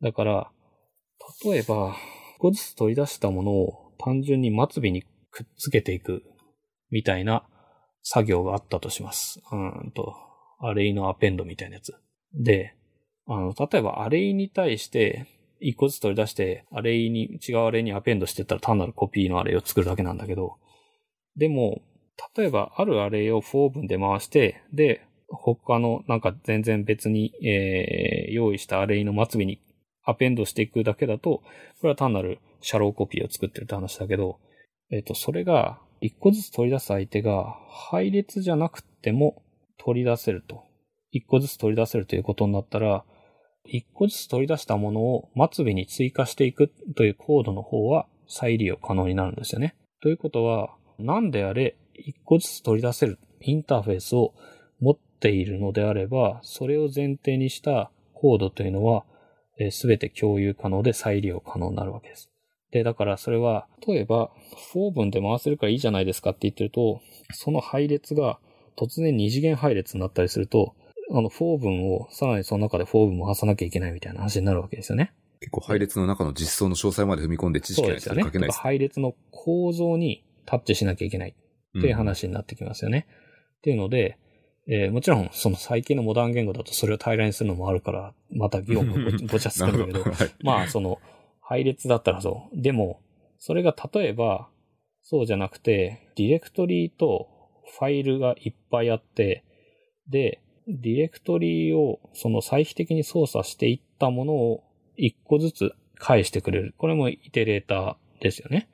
[0.01, 0.51] だから、
[1.43, 1.97] 例えば、
[2.37, 6.23] 一個ずつ取り出したものを単純に末尾にくっつけていく
[6.89, 7.45] みたいな
[8.03, 9.41] 作業があったとします。
[9.51, 10.15] うんと、
[10.61, 11.93] アレイのアペンドみたいなやつ。
[12.33, 12.73] で、
[13.33, 15.25] あの、例えばアレイに対して
[15.59, 20.57] 一個ずつ取り出して、アレイに、違うアレイにアペンドしてったら単なるコピーのアレイを作るだけなんだけど、
[21.37, 21.81] でも、
[22.35, 29.61] 例えばあるアレイを4分で回して、で、他のなんか全然別に、えー、用意したアレイの末尾に
[30.03, 31.43] アペンドしていくだけだと、こ
[31.83, 34.39] れは単なるシャローコピーを作ってるって話だけど、
[34.91, 39.41] えっ、ー、と、それが一個ずつ取り出す相手が配列じゃなくても
[39.77, 40.63] 取り出せると。
[41.11, 43.03] 一個ずつ取り出せるということになったら、
[43.65, 49.75] 一個ずつ取り出したものを末尾に追加していくというコードの方は再利用可能になるんですよね。
[50.01, 54.33] ということは、何であれ一個ずつ取り出せるインターフェースを
[54.79, 59.05] 持っているのであれば、それを前提にしたコードというのは
[59.69, 62.31] すべて共有可能で再利用可能になるわけです。
[62.71, 64.31] で、だからそれは、例えば、
[64.73, 67.01] 4分で回せるからいいじゃないですかって言ってると、
[67.33, 68.39] その配列が
[68.77, 70.73] 突然二次元配列になったりすると、
[71.13, 75.13] あの、4分を、さらにその中で4分も回さなきゃいけないみたいな話になるわけですよね。
[75.41, 78.49] 結構配列の中の実装の詳細まで踏み込んで知識が書けないですね。
[78.51, 81.35] 配列の構造にタッチしなきゃいけない
[81.77, 83.07] っていう話になってきますよね。
[83.07, 84.17] うん、っていうので、
[84.67, 90.99] えー、もちろん、その最近のモダン言語だとそれを平らにするのもあるから、また議論がごちゃつくんだけど、 どはい、まあ、その、
[91.41, 92.61] 配列だったらそう。
[92.61, 93.01] でも、
[93.39, 94.47] それが例えば、
[95.01, 97.27] そうじゃなくて、ディレクトリと
[97.79, 99.43] ファイルがいっぱいあって、
[100.07, 104.63] で、ディレクトリをその再帰的に操作していったものを
[104.95, 106.75] 一個ずつ返してくれる。
[106.77, 108.69] これもイテレーターですよね。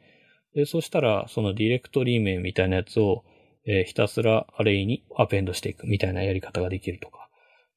[0.56, 3.24] で、そしたら、そのディレクトリ名みたいなやつを、
[3.66, 7.30] えー、ひたすらアレイにアペンドしていくみたいなやり方ができるとか。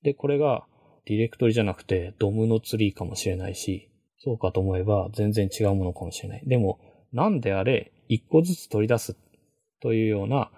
[0.03, 0.65] で、これが
[1.05, 6.43] ディレクトリじゃなくてドムのツリーかもしれないし、そうかと思えば全然違うものかもしれない。
[6.47, 6.79] でも、
[7.13, 9.17] なんであれ、一個ずつ取り出す
[9.81, 10.51] というような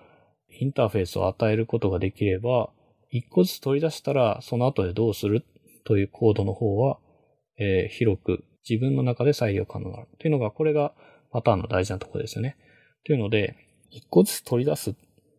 [0.48, 2.70] インターフェースを与えることができれば、
[3.12, 5.44] 一個ずつ取り出したら、その後でどうする
[5.84, 6.98] というコードの方は、
[7.58, 10.08] えー、広く自分の中で採用可能になる。
[10.18, 10.94] というのが、これが
[11.30, 12.56] パターンの大事なところですよね。
[13.04, 13.54] というので、
[13.90, 14.94] 一個ずつ取り出す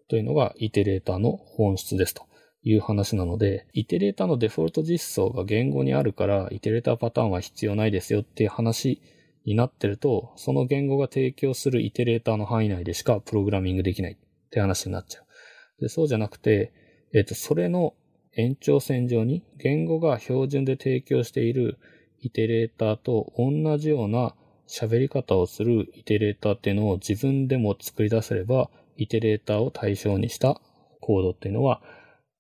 [0.07, 2.27] というのがイテレーターの本質ですと
[2.62, 9.01] いう話なので、イテレーターのデフォルト実装が言語にあるから、イテレーターパターンは必要ないですよっていう話
[9.45, 15.81] になってると、その言語が提供するイテレーターの範囲内でしかプログラミングできないって話になっちゃう。
[15.81, 16.71] でそうじゃなくて、
[17.13, 17.93] えっ、と、それの
[18.36, 21.78] 延長線上に言語が標準で提供している
[22.19, 24.34] イテレーターと同じような
[24.67, 30.60] 喋り方をするイテレーターっていうのを自分でも作り出せれば、イテレーターを対象にした
[31.02, 31.82] コードっていうのは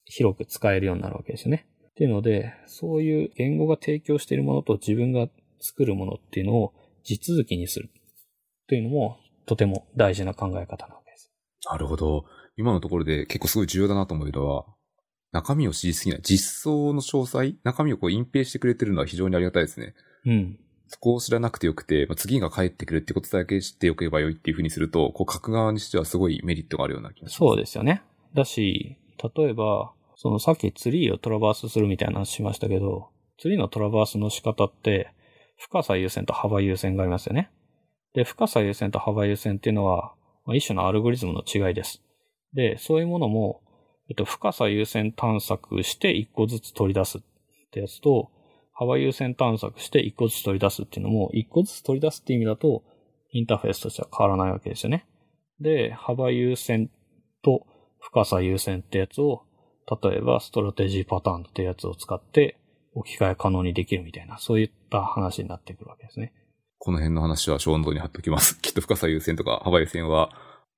[0.05, 1.67] 広く使えるようになるわけですよね。
[1.91, 5.27] っていうので、そういう言語が提供しているものと自分が
[5.59, 7.89] 作るものっていうのを地続きにする
[8.67, 11.31] というのもとても大事な考え方なわけです。
[11.69, 12.25] なるほど。
[12.57, 14.65] 今のところで結構すごい重要だなと思うのは、
[15.31, 16.21] 中身を知りすぎない。
[16.21, 19.95] 実装の詳細、中身をこう隠蔽してくれてるのは非常にありがたいですね。
[20.25, 20.59] うん。
[20.87, 27.37] そこを知らなくてよくて、まあ、次が帰ってくるってことだけ知っておけばよいっていうふうにすると、こう書く側にしてはすごいメリットがあるような気がします。
[27.37, 28.03] そうですよね。
[28.35, 28.97] だし、
[29.35, 35.11] 例えば、そのさっきツリーをトラバースするみたいな話しましたけど、ツリーのトラバースの仕方って、
[35.57, 37.49] 深さ優先と幅優先がありますよね。
[38.13, 40.13] で、深さ優先と幅優先っていうのは、
[40.45, 42.03] まあ、一種のアルゴリズムの違いです。
[42.53, 43.61] で、そういうものも、
[44.09, 47.21] えっと、深さ優先探索して一個ずつ取り出すっ
[47.71, 48.31] てやつと、
[48.73, 52.83] 幅優先探索して一個ずつ取り出すっていうのも、一個ずつ取り出すって意味だと、
[53.31, 55.05] インターフェースとしては変わらないわけですよね。
[55.59, 56.89] で、幅優先
[57.43, 57.65] と
[57.99, 59.43] 深さ優先ってやつを、
[60.01, 62.57] 例えば Strategy パターンってやつを使って
[62.93, 66.33] 置き換え可能にできるみたいな、そういった話になってくるわけですね。
[66.77, 68.59] この辺の話はショーノートに貼っておきます。
[68.61, 70.31] きっと深さ優先とか幅優先は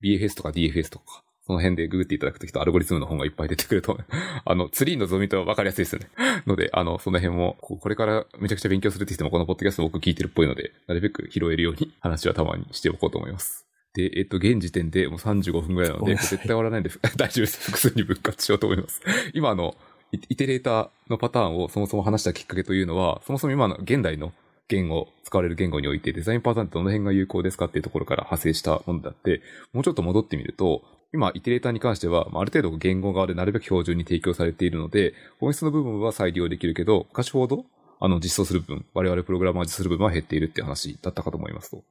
[0.03, 3.99] BFS とか DFS とかその辺でググっていただくときとアルゴリズムの本がいっぱい出てくると、
[4.45, 6.09] あの、ツリーの図見ると分かりやすいですよね。
[6.47, 13.67] ので、あの、その辺も、これからめちゃくちゃ勉強するって人もこのポッドキャスト僕聞いてるっぽいので、なるべく拾えるように 話はたまにしておこうと思います。
[13.93, 17.71] で、えっと、現時点でもう35分ぐらいなので、絶対終わらないんで、大丈夫です。
[17.71, 19.01] 複数に分割しようと思います。
[19.33, 19.75] 今の、
[20.11, 24.33] イテレーターのパターンをそもそも話したきっかけというのは、そもそも今の現代の
[24.67, 29.41] 言語、使われる言語においてデザインパターンってどの辺が有効ですかっていうところから派生したものだって、
[29.73, 37.65] もうちょっと戻ってみると、今、イテレーターに関しては、ある程度言語側でなるべく標準に提供されているので、本質の部分は再利用できるけど、昔ほど、
[37.99, 41.83] あの、実装する部分、我々プログラマー実装する部分は減っているって話だったかと思いますと。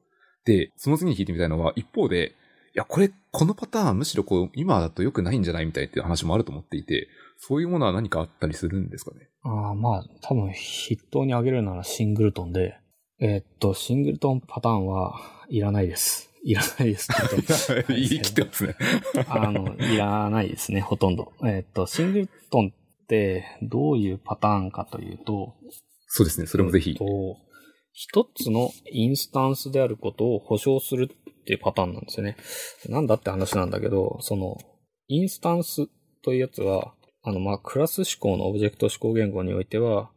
[0.45, 2.35] で、その次に聞いてみたいのは、一方で、
[2.75, 9.29] いや、これ、このパターンむしろこう、今だと良くないんじゃないみたいっていう話もあると思っていて、そういうものは何かあったりするんですかね？
[9.43, 12.77] ああ、まあ、多分筆頭に挙げるならシングルトンで、
[13.21, 15.15] えー、っと、シングルトンパターンは
[15.49, 16.33] いらないです。
[16.45, 17.85] いらないですけど。
[17.89, 18.77] 言 い切ってますね。
[19.29, 21.33] あの、いらないですね、ほとんど。
[21.43, 25.55] えー、っと、シングルトンってどういうパターンかというと、
[26.07, 26.91] そうですね、それもぜひ。
[26.91, 27.05] えっと、
[27.93, 32.37] 一つのインスタンスであることを保証するっていうパターンなんですよね。
[32.89, 34.59] なんだって話なんだけど、その、
[35.09, 35.89] インスタンス
[36.23, 40.11] というやつは、あの、まあ、クラス思考のオブジェクト思考言語においては、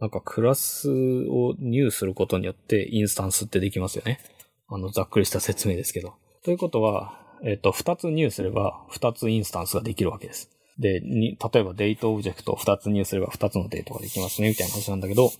[0.00, 4.20] なんかクラスを入することによってインスタンスってできますよね。
[4.68, 6.14] あの、ざっくりした説明ですけど。
[6.44, 10.50] ということは、えっ、と、二つ入すれば、二つインスタンスができるわけです。
[10.78, 15.30] で、に、例えばデートオブジェクトを二つ new すれば二つのデートができますね、みたいな話なんだけど、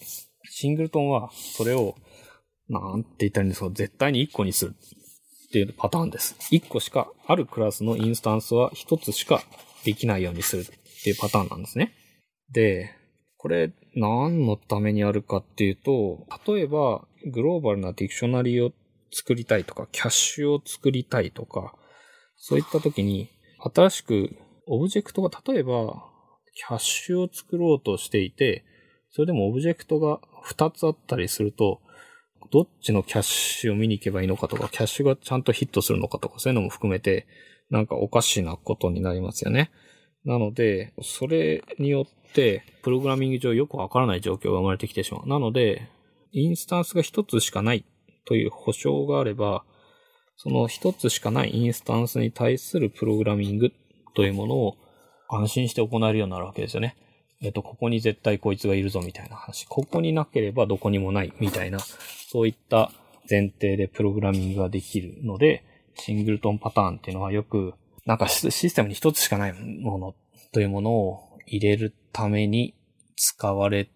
[0.51, 1.97] Singleton は、それを、
[2.69, 4.75] なんて言ったらいいんですか、絶対に一個にする
[5.49, 6.37] っていうパターンです。
[6.51, 9.43] 一個しか、あるクラスのインスタンスは一つしか
[9.85, 11.95] できないようにするっていうパターンなんですね。
[12.51, 12.91] で、
[13.37, 18.73] これ何のためにあるかっていうと、例えばグローバルな dictionary を
[19.15, 21.75] 作りたいとか、キャッシュを作りたいとか、
[22.37, 23.31] そういった時に、
[23.75, 26.05] 新しくオブジェクトが、例えば、
[26.55, 28.65] キャッシュを作ろうとしていて、
[29.11, 31.81] それでもオブジェクトが2つあったりすると、
[32.51, 37.27] どっちのキャッシュを見に行けばいいのかとか、キャッシュがちゃんとヒットするのかとか、そういうのも含めて、
[37.71, 39.71] なんかおかしなことになりますよね。
[40.25, 45.29] なので、それによって、プログラミング上よくわからない状況が生まれてきてしまう。
[45.29, 45.89] なので、
[46.33, 47.85] インスタンスが一つしかない
[48.25, 49.65] という保証があれば、
[50.37, 53.73] その一つしかないインスタンスに対するプログラミング
[54.15, 54.77] というものを
[55.29, 56.97] 安心して行えるようになるわけですよね。
[57.41, 59.67] えっと、ここに絶対こいつがいるぞみたいな話。
[59.67, 62.91] ここになければどこにもないみたいな、そういった
[63.29, 65.65] 前提でプログラミングができるので、
[65.97, 67.75] シングルトンパターンっていうのはよく、
[68.07, 70.15] なんかシステムに一つしかないもの
[70.53, 72.75] というものを入れるために
[73.17, 73.89] 使われ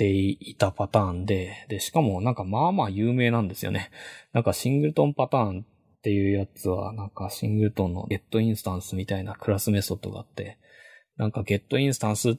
[0.00, 3.90] ていたパターンで、で、しかもなんかまあまあ有名なんですよね。
[4.32, 10.56] なんかシングルトンパターンっていうやつは、なんかシングルトンのゲットインスタンスみたいなクラスメソッドがあって、
[11.18, 12.38] なんかゲットインスタンスっ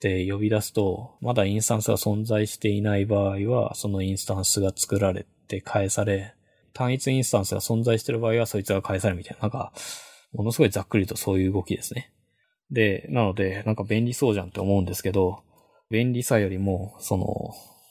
[0.00, 6.34] て呼び出すと、まだインスタンスが存在していない場合は、そのインスタンスが作られて返され、
[6.72, 9.74] 単一インスタンスが存在している場合はそいつが返されるみたいな、なんか、
[10.32, 12.10] ものすごいざっくりとそういう動きですね。
[12.70, 15.42] で、なので、なんか便利そうじゃんって思うんですけど、
[15.90, 17.26] 便利さよりも、その、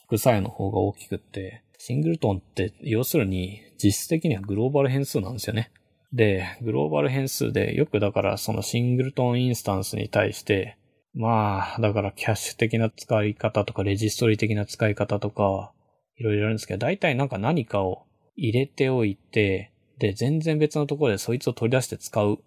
[0.06, 5.70] 副作用の方が大きくって、シングルトンって要するに実質的にはグローバル変数なんですよね。
[6.12, 10.76] で、グローバル変数でよくだからそのシングルトンインスタンスに対して、
[11.14, 15.72] まあ、だからキャッシュ的な使い方とかレジストリ的な使い方とか、
[16.16, 18.04] いろいろあるんですけど、大体なんか何かを
[18.36, 22.42] 入れておいて、で、全然別のところでそいつを取り出して使う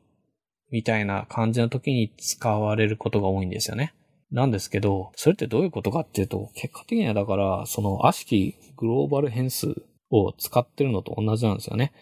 [0.69, 3.93] みたいな感じの時に使われることが多いんですよね。
[4.33, 11.93] なんですけど、それってどういうことかっていうと、結果的にはだから、その悪しきグローバル変数を使ってるのと同じなんですよね。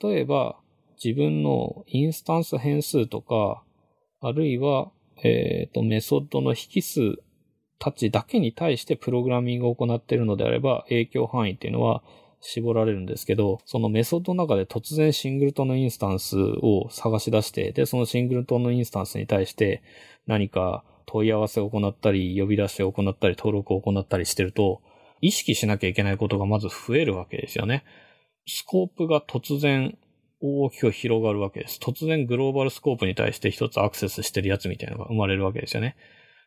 [0.00, 0.56] 例えば、
[1.04, 3.64] 自分のインスタンス変数とか、
[4.20, 4.90] あるいは、
[5.24, 7.16] えっ、ー、と、メソッドの引数
[7.80, 12.04] たちだけに対してプログラミングを行っているのであれば、影響範囲っていうのは
[12.40, 19.82] 絞られるんですけど、そのメソッドの中で突然シングルトンのインスタンスを探し出して、で、そのシングルトンのインスタンスに対して
[20.26, 24.82] 何か問い合わせを行ったり、呼び出しを行ったり、登録を行ったりしてると、
[25.20, 27.84] 意識しなきゃいけないことがまず増えるわけですよね。
[28.46, 29.96] スコープが突然
[30.40, 31.80] 大きく広がるわけです。
[31.82, 35.96] 突然グローバルスコープに対して一つアクセスしてるやつみたいなのが生まれるわけですよね。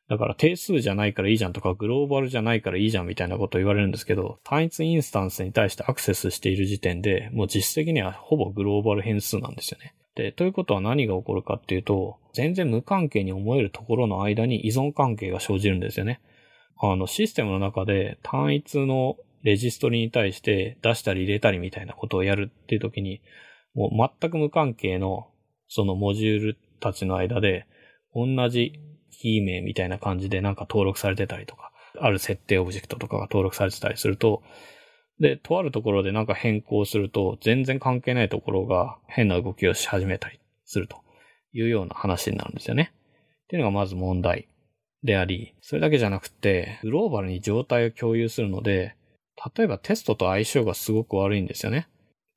[0.07, 9.93] だから定数じゃないからいいじゃんとか、グローバルじゃないからいいじゃんみたいなことを言われるんですけど、単一インスタンスに対してアクセスしている時点で、もう実質的にはほぼグローバル変数なんですよね。
[10.19, 16.19] で、ということは何が起こるかっていうと、全然無関係に思えるところの間に依存関係が生じるんですよね。
[16.77, 23.21] あの、システムの中で単一のレジストリに対して出したり入れたりみたいなことをやるっていう時に、
[23.73, 25.29] もう全く無関係の
[25.69, 27.65] そのモジュールたちの間で、
[28.13, 28.73] 同じ
[29.11, 34.43] キー名みたいな感じでなんか登録されてたりとか、ある設定オブジェクトとかが登録されてたりすると、
[35.19, 40.97] で、とあるところでなんか変更すると、全然関係ないところが変な動きをし始めたりすると
[41.53, 42.93] いうような話になるんですよね。
[43.45, 44.47] っていうのがまず問題
[45.03, 48.95] であり、それだけじゃなくて、グローバルに状態を共有するので、
[49.55, 51.87] 例えばテストと相性がすごく悪いんですよね。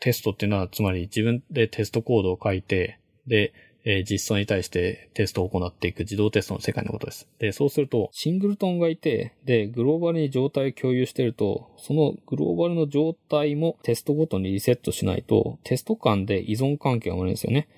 [0.01, 3.53] テストっていうのは、つまり自分でテストコードを書いて、で、
[3.85, 7.29] えー、実装に対してテストを行っていく自動テストの世界のことです。
[7.39, 17.69] で、そうすると、シングルトンがいて、で、グローバルに状態を共有してると、そのグローバルの状態もテストごとにリセットしないと、テスト間で依存関係が生まれるんですよね。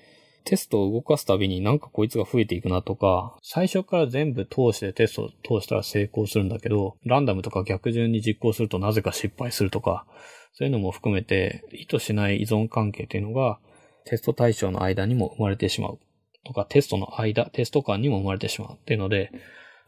[0.45, 10.05] テストを動かすたびになんかこいつが増えていくなとか、最初から全部通してテストを通したら成功するんだけど、ランダムとか逆順に実行するとなぜか失敗するとか、
[10.53, 13.59] そういうのも含めて意図しない依存関係っていうのが、
[14.05, 15.99] テスト対象の間にも生まれてしまう。
[16.45, 19.31] とか、テストの間、テスト間にも生まれてしまうっていうので、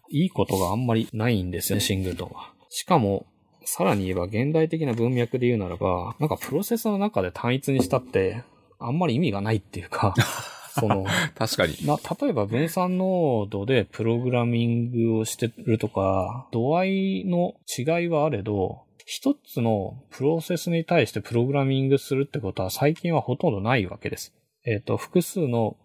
[0.10, 2.52] いいことがあんまりないんですよね、シングルトンは。
[2.70, 3.26] しかも、
[3.64, 8.44] さらに言えば現代的な文脈で言うならば、なんかプロセスの中で単一にしたって、
[8.80, 10.16] あんまり意味がないっていうか、
[10.80, 11.76] その、確かに。
[11.86, 24.34] な、例えば分散ノードでプログラミングをしてるとか、度合いの違いはあれど、一つのプロセスに対してプログラミングするってことは最近はほとんどないわけです。
[24.66, 25.78] えっ、ー、と、複数の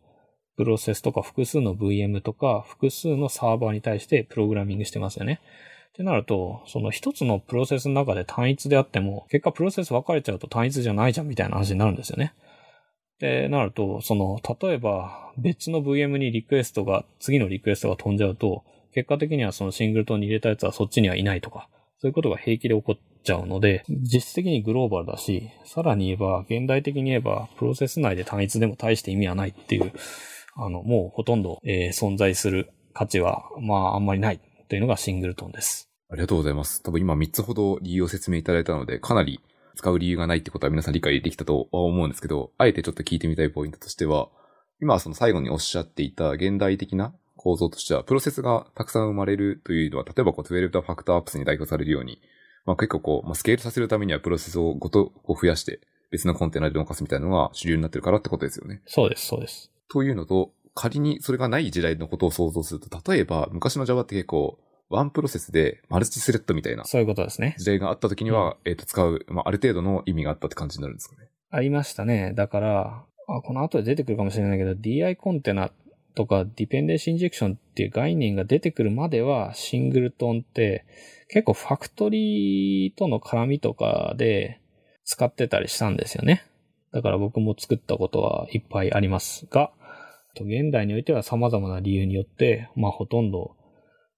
[0.56, 5.40] プロセスとか複数の VM とか複数のサーバーに対してプログラミングしてますよね。
[5.90, 12.35] ってなると、その一つのプロセスの中で単一であっても、結果プロセス分かれちゃうと単一じゃないじゃんみたいな話になるんですよね。
[13.20, 21.68] で、なると、その、例えば別の VM にリクエストが、次のリクエストが飛んじゃうと、結果的にはそのシングルトンに入れたやつはそっちにはいないとか、
[22.00, 29.92] そういうことが平気で起こっちゃうので、実質的にグローバルだし、さらに言えば、現代的に言えば、プロセス内で単一でも大して意味はないっていう、
[30.55, 35.88] あの、もうほとんど、えー、存在する価値は、まあ、あんまりないというのがシングルトンです。
[36.11, 36.82] ありがとうございます。
[36.82, 39.40] 多分今3つほど理由を説明いただいたので、かなり
[39.76, 44.28] 使う理由がないってことは皆さん理解できたと思うんですけど、あえてちょっと聞いてみたいポイントとしては、
[44.80, 52.20] 今その最後におっしゃっていた現代的な構造としては、プロセスがたくさん生まれるというのは、例えばこう12ファクターアップスに代表されるように、
[52.64, 58.82] まあ結構こう、まあ、スケールさせるためにはプロセスをごとこう増やして、別のコンテナで動かすみたいなのが主流になってるからってことですよね。
[58.86, 59.72] そうです、そうです。
[59.90, 64.58] というのと、仮にそれがない時代のことを想像すると、例えば昔の Java って結構、
[64.88, 67.54] ワンプロセスでマルチスレッドみたいなそういうことですね。
[67.58, 71.28] 時代があった時には、えっ、と、使う、まあ、ある程度の意味があったって感じになるんですかね。
[71.50, 72.34] ありましたね。
[72.34, 75.72] だから、あこの後で出てくるかもしれないけど、DI コンテナ
[76.14, 80.84] とかディペンデンシーインジェクションっていう概念が出てくるまでは、シングルトンって
[81.28, 84.60] 結構ファクトリーとの絡みとかで
[85.04, 86.44] 使ってたりしたんですよね。
[86.92, 89.72] だから僕も作ったことはいっぱいありますが、
[90.34, 93.56] 現代においては様々な理由によって、まあほとんど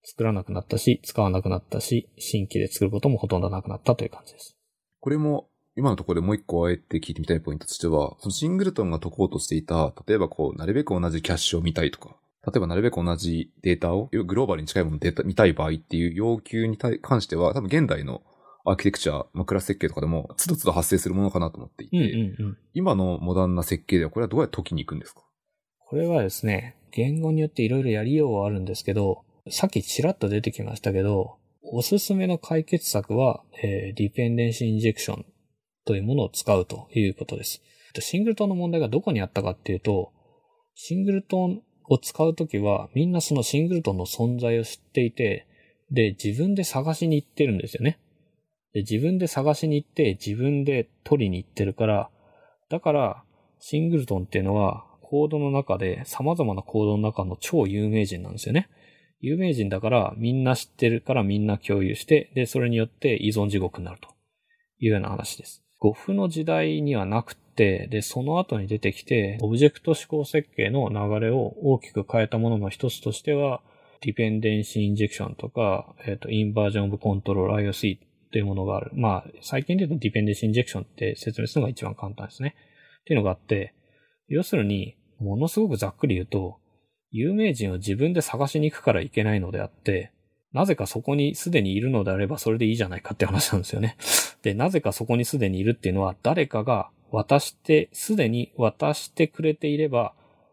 [0.04, 4.56] 作らなくなったし、使わなくなったし、新規で作ることもほとんどなくなったという感じです。
[5.00, 12.16] これも、今のところでもう一個あえて聞いてみたいポイントとしては、そのシングルトンが解こうとしていた、例えばこう、なるべく同じキャッシュを見たいとか、
[12.46, 18.22] 例えばなるべく同じデータを、グローバルに近いものをデータ見たい場合っていう要求に対関しては、多分現代の
[18.64, 22.58] アーキテクチャ、まあ、クラス設計とかでも、つどつど発生するものかなと思っていて、うんうんうん。
[22.72, 25.22] 今のモダンな設計ではこれはどうやって解きに行くんですか？
[25.78, 35.26] これはですね、言語によっていろいろやりようはあるんですけど、さっきちらっと出てきましたけど、おすすめの解決策は、えー、ディペンデンシーインジェクション
[35.84, 37.62] というものを使うということです。
[38.00, 40.12] シングルトンの問題がどこにあったかっていうと、
[40.74, 45.46] シングルトンを使うときは、みんなそのシングルトンの存在を知っていて、
[45.90, 47.98] で、自分で探しに行ってるんですよね。
[48.72, 52.10] で、自分で探しに行って、自分で取りに行ってるから、
[52.68, 53.24] だから、
[53.60, 58.68] シングルトンっていうのは、コードの中で、様々なコードの中の超有名人なんですよね。
[59.20, 64.08] 有名人だから、みんな知ってるからみんな共有して、で、それによって依存地獄になると
[64.80, 65.63] いうような話です。
[65.84, 73.60] 5フの時代にはなくて、で、その後に出てきて、オブジェクト指向設計の流れを大きく変えたものの一つとしては、
[74.00, 78.00] ディペンデンシーインジェクションとか、えっ、と、インバージョンオブコントロール IOC っ
[78.32, 78.92] ていうものがある。
[78.94, 82.56] まあ、最近で言うとディペンデンシーインジェクションって説明するのが一番簡単ですね。
[83.02, 83.74] っていうのがあって、
[84.28, 86.56] 要するに、ものすごくざっくり言うと、
[87.10, 90.12] 有名人を自分で探しに行くからいけないのであって、
[90.52, 93.96] なぜかそこにすでにいるのであればそれでいいじゃないかって話なんですよね。
[94.44, 100.12] で、なぜかそこにすでにいるっていうのは誰かが渡して、すでに渡してくれていれば、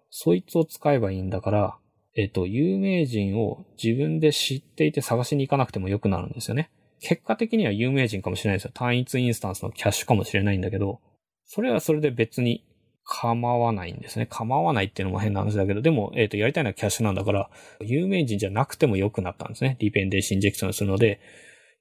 [0.09, 1.77] そいつを使えばいいんだから、
[2.15, 6.71] えっ、と、有名人を自分で知っていて探しに行かなくてもよくなるんですよね。
[7.01, 8.71] 結果的には有名人かもしれないですよ。
[8.73, 11.01] 単一インスタンスのキャッシュかもしれないんだけど、
[11.45, 12.65] それはそれで別に
[13.03, 14.25] 構わないんですね。
[14.25, 17.49] 構わないっていうのも変な話だけど、でも、えっ、と、やりたいのはキャッシュなんだから、
[17.81, 19.75] 有名人じゃなくても良くなったんですね。
[19.79, 21.19] ディペンデンシンジェクションするので、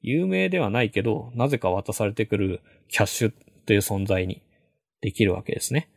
[0.03, 3.32] 有名ではないけど、なぜか渡されてくるキャッシュ
[3.66, 4.42] という存在に
[5.01, 5.88] できるわけですね。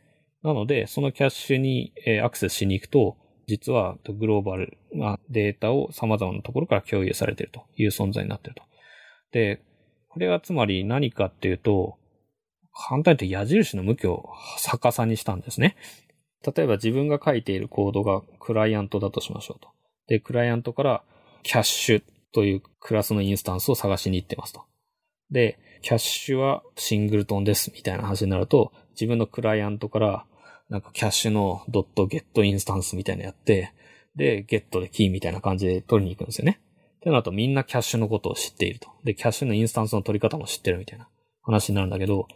[0.42, 1.92] なので、そのキャッシュに、
[2.22, 8.62] アクセスしに行くと、実はグローバルなデータを様々なところから共有されているという存在になっていると。
[9.32, 9.62] で、
[10.08, 11.98] これはつまり何かっていうと、
[12.72, 15.76] 簡単に言うと矢印の向きを逆さにしたんですね。
[16.56, 19.68] 例えば自分が書いているコードがクライアントだとしましょうと。
[20.08, 21.02] で、クライアントから
[21.42, 22.02] キャッシュ
[22.34, 24.64] というクラスのインスタンスを探しに行ってますと。
[25.30, 30.26] で、キャッシュはシングルトンですみたいな話になると、自分のクライアントから
[30.68, 33.72] なんかキャッシュのドットゲットインスタンスみたいなのやって、
[34.16, 36.60] で、ゲットでキーみたいな感じで取りに行くんですよね。
[36.96, 38.88] ってなるとみんなキャッシュのことを知っていると。
[39.04, 41.08] で、キャッシュのインスタンスの取り方も知ってるみたいな
[41.42, 42.26] 話になるんだけど、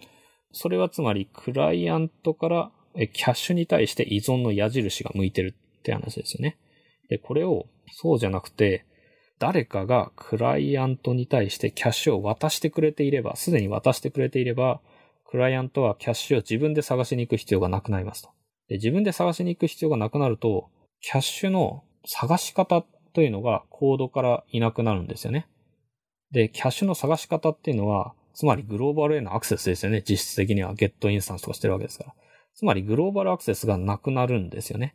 [0.53, 6.59] それはつまりクライアントからキャッシュに対して依存の矢印が向いてるって話ですよね。
[7.09, 8.85] で、これをそうじゃなくて、
[9.39, 14.81] 誰かがクライアントに対してキャッシュを渡してくれていれば、すでに渡してくれていれば、
[15.25, 18.31] クライアントはキャッシュを自分で探しに行く必要がなくなりますと。
[18.69, 20.71] で自分で探しに行く必要がなくなると、
[21.01, 25.47] キャッシュの探し方というのがコードからいなくなるんですよね。
[26.31, 30.03] で、キャッシュの探し方っていうのは、つまりグローバルへのアクセスですよね。
[30.09, 32.15] 実質的にはゲットインスタンスとかしてるわけですから。
[32.55, 34.95] つまりグローバルアクセスがなくなるんですよね。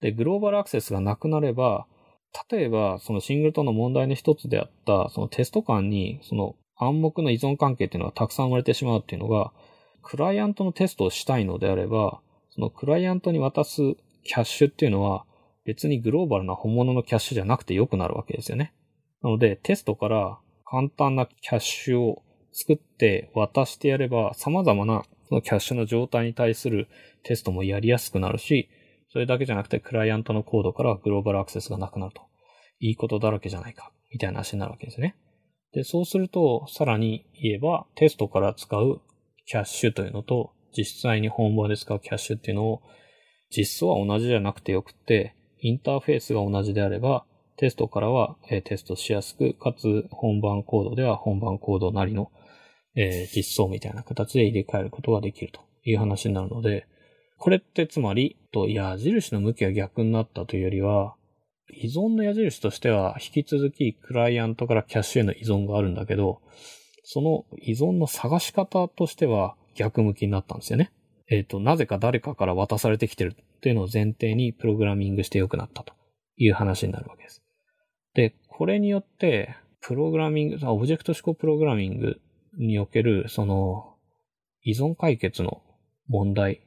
[0.00, 1.86] で、グローバルアクセスがなくなれば、
[2.50, 9.52] 例えば、そのシングルトンの問題の一つであった、そのテスト間に、その暗黙の依存関係っていうのがたくさん生まれてしまうっていうのが、
[10.02, 12.20] クライアントのテストをしたいのであれば、
[12.50, 13.82] そのクライアントに渡す
[14.24, 15.24] キャッシュっていうのは、
[15.64, 18.72] 別にグローバルな本物のキャッシュじゃなくて良くなるわけですよね。
[19.22, 22.22] なので、テストから簡単なキャッシュを
[22.52, 26.88] 作って渡してやれば、様々なそのキャッシュの状態に対する
[27.22, 28.68] テストもやりやすくなるし、
[29.10, 32.22] それだけじゃなくてクライアントのコードからグローバルアクセスがなくなると。
[32.80, 35.16] いいことだらけじゃないか、みたいな話になるわけですね。
[35.72, 39.00] で、そうすると、さらに言えば、テストから使う
[39.46, 42.82] キャッシュというのと、実際に本番で使うキャッシュっていうのを、
[43.50, 47.24] 実装は同じじゃなくてよくて、インターフェースが同じであれば、
[47.56, 52.30] テストからは、えテストしやすく、かつ本番コードでは本番コードなりの、
[52.94, 56.86] え実装みたいな形で入れ替えることができるという話になるので、
[57.38, 61.14] これってつまり、と矢印の向きが逆になったというよりは、
[61.70, 66.40] 依存の矢印としては引き続きクライアントからキャッシュへの依存があるんだけど、
[67.04, 70.92] その依存の探し方としては逆向きになったんですよね。
[71.30, 75.92] えっ、ー、と、なぜか誰かから渡されてきてるっていうのを前提にプログラミングして良くなったと
[76.36, 77.42] いう話になるわけです。
[78.14, 82.20] で、これによって、プログラミング、オブジェクト思考プログラミング
[82.58, 83.94] における、その、
[84.62, 85.62] 依存解決の
[86.08, 86.62] 問題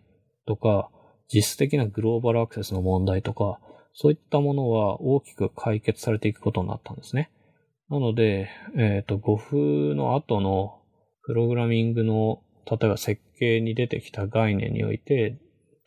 [0.45, 0.89] とか、
[1.33, 3.59] 実質的なグローバルアクセスの問題とか、
[3.93, 7.31] そういったものは大きく解決されていくことになったんですね。
[7.89, 9.57] なので、えっ、ー、と、5風
[9.95, 10.79] の後の
[11.23, 15.37] プログラミングの、例えば設計に出てきた概念において、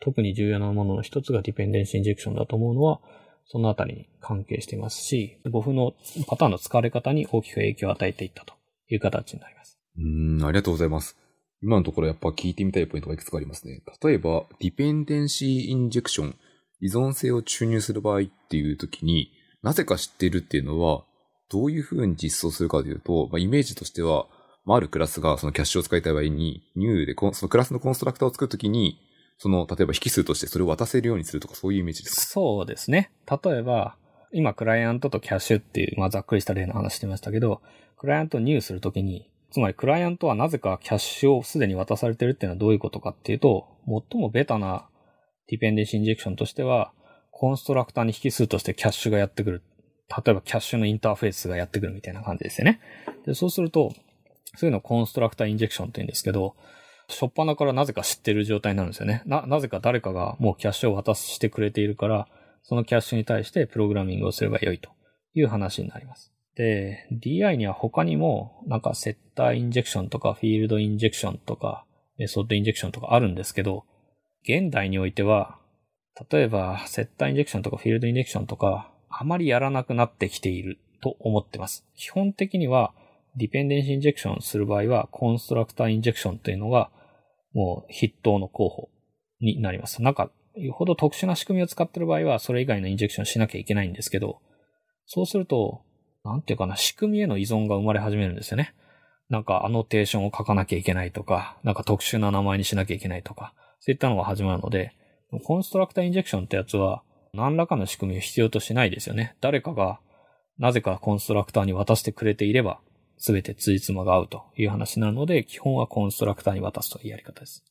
[0.01, 2.99] 特に重要なものの一つがディペンデンシーインジェクションだと思うのは、
[3.47, 5.93] そのあたりに関係していますし、5風の
[6.27, 8.53] パターンの使われ方に大きく影響を与えていったと
[8.89, 9.79] いう形になります。
[9.97, 11.17] うん、ありがとうございます。
[11.61, 13.81] 今のところやっぱ聞いてみたいポイントがいくつかありますね。
[14.03, 16.35] 例えば、ディペンデンシーインジェクション、
[16.81, 19.31] 依存性を注入する場合っていう時に、
[19.63, 21.05] なぜか知ってるっていうのは、
[21.49, 24.27] どういうふうに実装するかというと、まあ、イメージとしては、
[24.65, 28.99] まあ、あるクラスがそのキャッシュを使いたい場合に、new でそのクラスのコンストラクターを作るときに、
[29.37, 32.21] その、例えば引数としてそれを渡せるようにするとか、そういうイメージですか？
[32.21, 33.11] そうですね。
[33.29, 33.95] 例えば、
[34.31, 37.61] 今、クライアントとキャッシュっていう、まあ、ざっくりした例の話してましたけど、
[37.97, 43.67] クライアントを入するときに、つまりクライアントはなぜかキャッシュをすでに渡されてるっていうのはどういうことかっていうと、
[44.11, 44.87] 最もベタな
[45.47, 46.91] ディペンデンシーインジェクションとしては、
[47.31, 49.61] コンストラクターに引数としてキャッシュがやってくる。
[50.09, 52.79] 例えばキャッシュのインターフェースがやってくるみたいな感じですよね。
[53.25, 53.93] で、そうすると、
[54.55, 56.55] そういうのをコンストラクターインジェクションって言うんですけど、
[57.07, 59.21] しょっぱなからなぜか知ってる状態になるんですよね。
[59.25, 62.27] な、なぜか誰かがもうキャッシュを渡してくれているから、
[62.63, 64.89] そのキャッシュに対してプログラミングをすればよいと
[65.35, 66.34] いう話になります。
[66.55, 71.85] で、DI には他にも、なんかセッターインジェクションとかフィールドインジェクションとか
[72.17, 73.83] メソッドインジェクションとかあるんですけど、
[74.43, 75.59] 現代においては、
[76.31, 81.85] 例えばセッターインジェクションとかフィールドインジェクションとか、あまりやらなくなってきていると思ってます。
[81.95, 82.93] 基本的には、
[83.37, 86.89] ディペンデンシーインジェクションする場合は、コンストラクターインジェクションというのが、
[87.53, 88.89] もう筆頭の候補
[89.39, 90.01] になります。
[90.01, 94.39] なんか、よほど特殊な仕組みを使っている場合は、それ以外のインジェクションしなきゃいけないんですけど、
[95.05, 95.81] そうすると、
[96.25, 98.73] なんていうかな、仕組みへの依存が生まれ始めるんですよね。
[99.29, 104.93] なんかアノテーションを書かなきゃいけないとか、なんか特殊な名前にしなきゃいけないとか、そういったのが始まるので、
[105.43, 107.03] コンストラクターインジェクションってやつは、
[107.33, 109.35] 何らかの仕組みを必要としないですよね。
[109.39, 109.99] 誰かが、
[110.57, 112.79] なぜかコンストラクターに渡してくれていれば、
[113.17, 117.63] すべてついつまが合うという話なので、基本はコンストラクターに渡すというやり方です。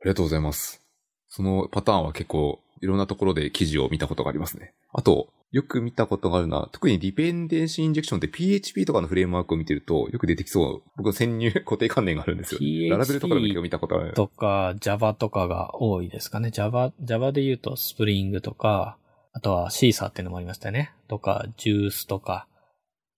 [0.00, 0.80] ありがとうございます。
[1.28, 4.74] そのパターンは結構いろんなところで記事を見たことがありますね。
[4.92, 10.90] あと、よく見たことがあるのは、特にディペンデンシーインジェクションって PHP とかのフレームワークを見てると、よく出てきそう。
[10.96, 12.60] 僕は潜入固定観念があるんですよ。
[12.90, 14.14] ララベルとか見たことある。
[14.14, 16.50] とか、Java とかが多いですかね。
[16.50, 18.96] Java、Java で言うと Spring とか、
[19.34, 20.94] あとはシーサーっていうのもありましたよね。
[21.06, 22.48] とか、Juice とか、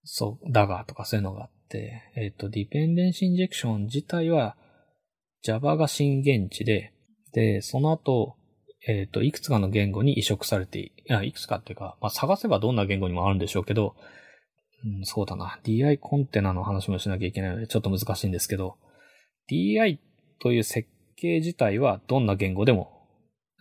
[0.03, 4.57] そう、ダガーとかそういうのがあって、えっ、ー、と、ディペンデンシーインジェクション自体は
[5.45, 6.93] Java が震源地で、
[7.33, 8.37] で、その後、
[8.87, 10.93] えっ、ー、と、いくつかの言語に移植されてい、
[11.25, 13.95] いくつかっていうか、まあ、探せばどんな言語にもあるんでしょうけど、
[14.85, 15.59] うん、そうだな。
[15.65, 18.77] DI コンテナの話もしなきゃいけないので、ちょっと難しいんですけど、
[19.51, 19.99] DI
[20.41, 22.93] という設計自体はどんな言語でも、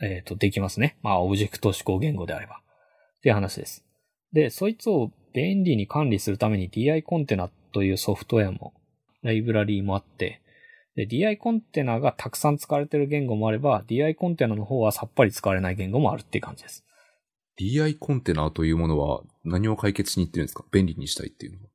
[0.02, 0.98] えっ、ー、と、できますね。
[1.02, 2.58] まあ、オブジェクト思考言語であれば。
[2.58, 3.86] っていう話です。
[4.34, 8.74] で、そいつを便利に管理するために DI コンテナというソフトウェアも、
[9.22, 10.42] ライブラリーもあって、
[10.96, 16.86] で、DI コンテナがたくさん使われている言語もあれば、DI コンテナの方はさっぱり使われない言語もあるっていう感じです。
[17.60, 20.66] DI コンテナというものは何を解決しに行ってるんですか？
[20.72, 21.70] 便利にしたいっていうのは。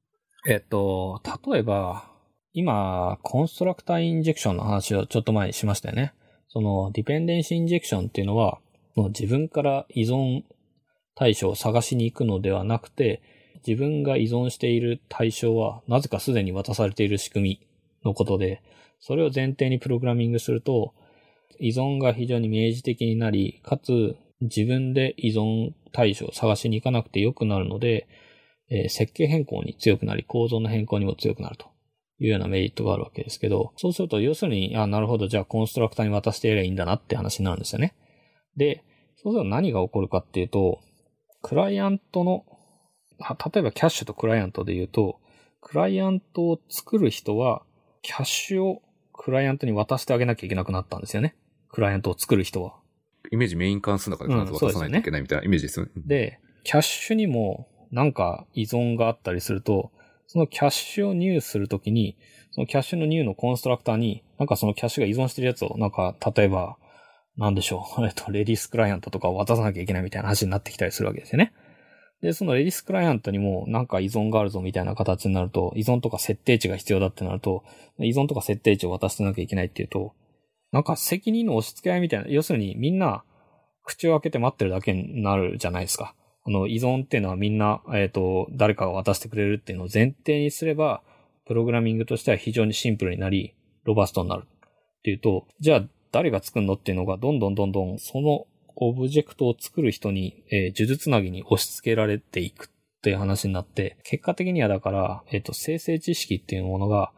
[0.48, 2.10] えっと、例えば、
[2.52, 6.14] 今、コンストラクターインジェクションの話をちょっと前にしましたよね。
[6.48, 8.58] その、ディペンデンシーインジェクションっていうのは、
[8.94, 10.42] その自分から依存
[11.14, 13.22] 対象を探しに行くのではなくて、
[13.66, 17.66] 自分が依存している対象は、なぜかすでに渡されている仕組み
[18.04, 18.62] のことで、
[19.00, 20.94] それを前提にプログラミングすると、
[21.60, 28.06] 依存が非常に明示的になり、かつ自分で依存対象を探しに行かなくてよくなるので、
[28.70, 31.66] えー、設計変更に強くなり、構造の変更にも強くなると
[32.18, 37.94] いうようなメリットがあるわけですけど、そうすると要するに、あ、なるほど、じゃあコンストラクターに渡してやればいいんだなって話になるんですよね。
[38.56, 38.84] で、
[39.16, 40.80] そうすると何が起こるかっていうと、
[41.42, 42.44] クライアントの、
[43.52, 45.18] 例えばキャッシュとクライアントで言うと、
[45.60, 47.62] クライアントを作る人は、
[48.02, 48.82] キャッシュを
[49.18, 51.36] クライアントに渡してあげなきゃいけなくなったんですよね。
[51.68, 52.76] クライアントを作る人は。
[53.30, 55.92] イメージメイン関数の中で渡さないといけないみたいなイメージですよね。
[55.96, 59.90] うん、で、キャッシュにもなんか依存があったりすると、
[60.26, 62.16] そのキャッシュを入するときに、
[62.52, 66.76] そのキャッシュの入のコンストラクターに、なんかそのキャッシュが依存してるやつを、なんか、例えば、
[67.36, 71.52] なんでしょう、 えっと、レディスクライアントとかを渡さなきゃいけないみたいな話になってきたりするわけですよね。
[72.22, 77.64] で、そのレディスクライアントにもなんか依存があるぞみたいな形になると、依存とか設定値が必要だってなると、
[77.98, 80.14] 依存とか設定値を渡してなきゃいけないっていうと、
[80.72, 83.22] なんか責任の押し付け合いみたいな、要するにみんな
[83.84, 86.14] 口を開けて待ってるだけになるじゃないですか。
[86.44, 91.02] あの、依存っていうのはみんな、えっ、ー、と、誰かが渡してくれるっていうのを前提にすれば、
[91.46, 93.54] プログラミングとしては非常にシンプルになり、
[93.84, 94.44] ロバストになる。
[94.46, 98.46] っていうと、じゃあ誰が作るのっていうのがどんどんどんどんその
[98.80, 107.12] オブジェクトを作る人に、えー、呪術なぎに押し付けられていくっていう話になって、結果的にはだから、えっ、ー、と、生成知識っていうものが、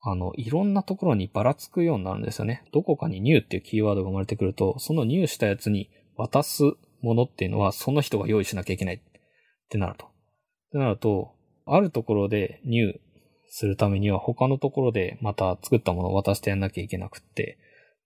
[0.00, 2.64] あの、いろんなところにばらつくようになるんですよね。
[2.72, 6.62] どこかに new っていうキーワードが生まれてくると、その new したやつに渡す
[7.02, 9.00] ものっていうのは、その人が用意しなきゃいけないっ
[9.68, 10.06] てなると。
[10.06, 10.08] っ
[10.72, 11.34] てなると、
[11.66, 12.98] あるところで new
[13.50, 17.58] するためには他のところでまた作ったものを渡してやんなきゃいけなくって、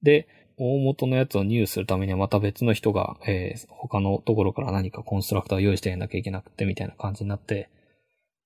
[0.03, 0.27] で、
[0.59, 7.71] 大元のやつを入手するためにはまた別の人が、えー、他のところから何かコンストラクターを用意してやんなきゃいけなくてみたいな感じになって、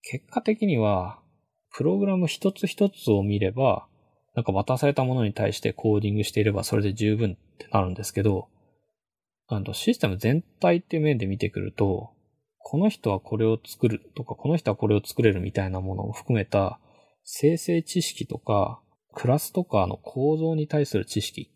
[0.03, 1.19] 結果的には、
[1.73, 3.87] プログラム一つ一つを見れば、
[4.35, 8.49] なんか渡されたものに対してコーディングしていればそれで十分ってなるんですけど、
[9.49, 12.11] あの、システム全体っていう面で見てくると、
[12.59, 16.81] この人はこれを作るとか、この人はこれを作れるみたいなものを含めた
[17.25, 18.81] 生成知識とか、
[19.15, 21.51] クラスとかの構造に対する知識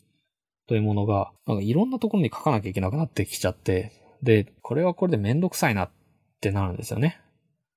[0.71, 3.91] というものが、なんかいろんなところに書かなきゃいけなくなってきちゃって、
[4.23, 5.91] で、これはこれでめんどくさいなっ
[6.41, 7.21] てなるんですよね。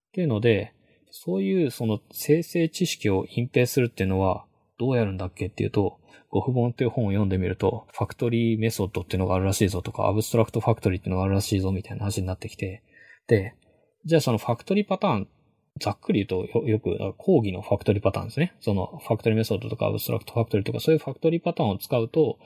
[0.09, 0.75] っていうので、
[1.09, 4.45] そういうその生成知識を隠蔽するっていうのは
[4.77, 5.97] どうやるんだっけっていうと、
[6.29, 12.83] GoF 本っていう本を読んでみると、 Factory Method っていうのがあるらしいぞとか、 Abstract Factory っていうのがあるらしいぞみたいな話になってきて、
[13.25, 13.55] で、
[14.05, 15.27] じゃあその Factory パターン、
[15.79, 18.53] ざっくり言うと要は広義の Factory パターンですね。
[18.59, 22.37] その Factory Method とか Abstract Factory とかそういう Factory パターンを使うと、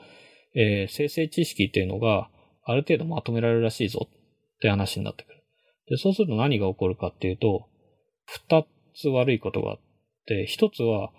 [0.54, 2.28] えー、生成知識っていうのが
[2.64, 5.44] ある程度まとめられるらしいぞって話になってくる。
[5.88, 7.66] で、そうすると何が起こるかっていうと、
[8.26, 9.78] 二つ悪いことがあっ
[10.26, 11.10] て、一つは、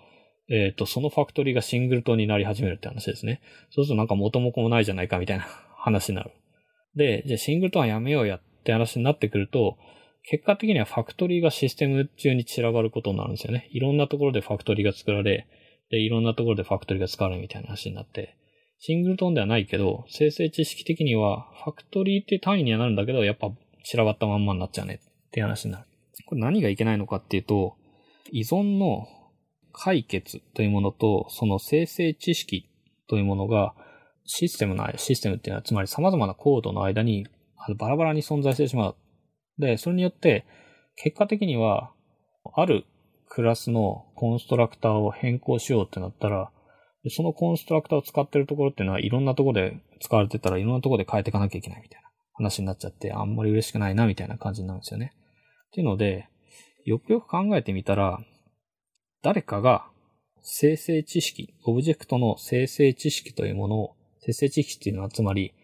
[0.48, 3.40] えっ、ー、と、そのファクトリーがシングルトンになり始めるって話ですね。
[3.70, 5.44] そうするとなんか元も子もないじゃないかみたいな
[5.76, 6.30] 話になる。
[6.94, 9.78] で、じゃあシングルトンはやめようやって話になってくると、
[10.22, 13.68] 結果的にはファクトリーがシステム中に散らばることになるんですよね。
[13.72, 15.46] いろんなところでファクトリーが作られ、
[15.90, 18.36] で、いろんなところでファクトリーが使われるみたいな話になって、
[18.82, 23.50] シングルトンではないけど、生成知識的には、ファクトリーって単位にはなるんだけど、やっぱ
[23.84, 25.84] 散らばったまんまになっちゃうねって話になる。
[26.24, 27.76] これ何がいけないのかっていうと、
[28.32, 29.06] 依存の
[29.74, 32.70] 解決というものと、その生成知識
[33.06, 33.74] というものが、
[34.24, 37.26] システムの、システムっていうのは、つまり様々なコードの間に、
[37.58, 38.96] あのバラバラに存在してしまう。
[39.58, 40.46] で、それによって、
[40.96, 41.92] 結果的には、
[42.54, 42.86] ある
[43.28, 46.50] クラスのコンストラクターを変更しようってなったら、
[47.04, 55.12] でそのコンストラクターを使ってるところっていうのは、いろんなところで使われてたらいろんなところで変えていかなきゃいけないみたいな話になっちゃって、あんまり嬉しくないなみたいな感じになるんですよね。
[55.68, 56.28] っていうので、
[56.84, 58.20] よくよく考えてみたら、
[59.22, 59.86] 誰かが
[60.42, 65.54] 生成知識、オブジェクトの生成知識というものを、生成知識っていうのはつまり、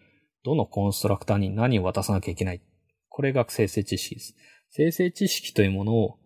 [0.43, 2.61] どのコンストラクターに何を渡さなきゃいけない。
[3.09, 4.35] これが生成知識です。
[4.69, 6.19] 生成知識というものを、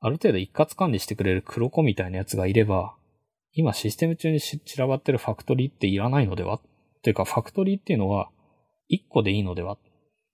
[0.00, 2.96] ある程度一括管理してくれる黒子みたいなやつがいれば、
[3.54, 6.60] 今システム中に散らばってるファクトリーっていらないのでは？
[7.02, 8.30] というか、ファクトリーっていうのは、
[8.90, 9.74] 1個でいいのでは？
[9.74, 9.78] っ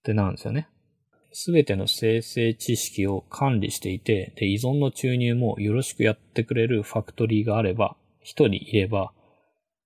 [0.02, 0.68] てなるんですよね。
[1.32, 9.12] すべての生成知識を管理していて、で、依存の注入もよろしくやってくれるファクトリーがあれば、一人いれば、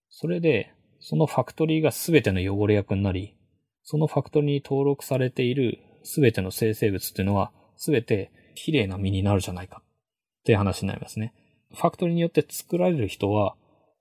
[0.08, 3.36] それで、そのファクトリーがすべての汚れ役になり、
[3.82, 11.34] そのファクトリーに登録されているすべての生成物っていうのは、すべて綺麗な身になるじゃないかって話になりますね。
[11.74, 13.54] ファクトリーによって作られる人は、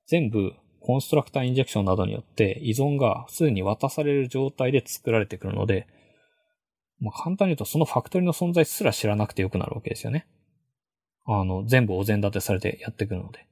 [0.08, 5.88] 全部コンストラクターインジェクションなどによって依存がすでに渡される状態で作られてくるので、
[7.00, 10.28] まあ、簡単に言うとそのファクトリーの存在すら知らなくてよくなるわけですよね。
[11.26, 13.40] あの、全部お膳立てされてやってくるので。
[13.40, 13.44] っ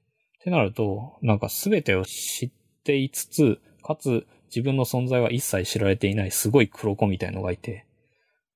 [0.43, 2.51] てなると、なんか全てを知っ
[2.83, 7.85] ていつつ、かつ自分の存在は一切知られていないすごい黒子みたいのがいて、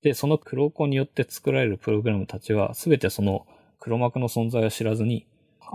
[0.01, 3.45] で、その黒子によって作られるプログラムたちは全てその
[3.79, 5.25] 黒幕の存在を知らずに、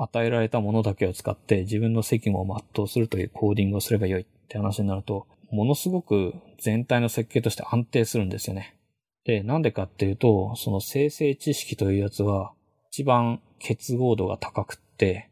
[0.02, 8.76] 与えられたものだけを使って自分の責務を全うするというコーディングをすればよいって話になると、ものすごく全体の設計として安定するんですよね。
[9.24, 12.52] で、なんでかっていうと、その生成知識というやつは、
[12.90, 15.28] 一番結合度が高くって、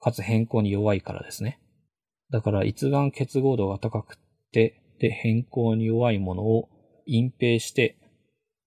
[0.00, 1.60] かつ変更に弱いからですね。
[2.30, 4.18] だから一番結合度が高くっ
[4.52, 6.68] て、で、変更に弱いものを
[7.06, 7.96] 隠蔽して、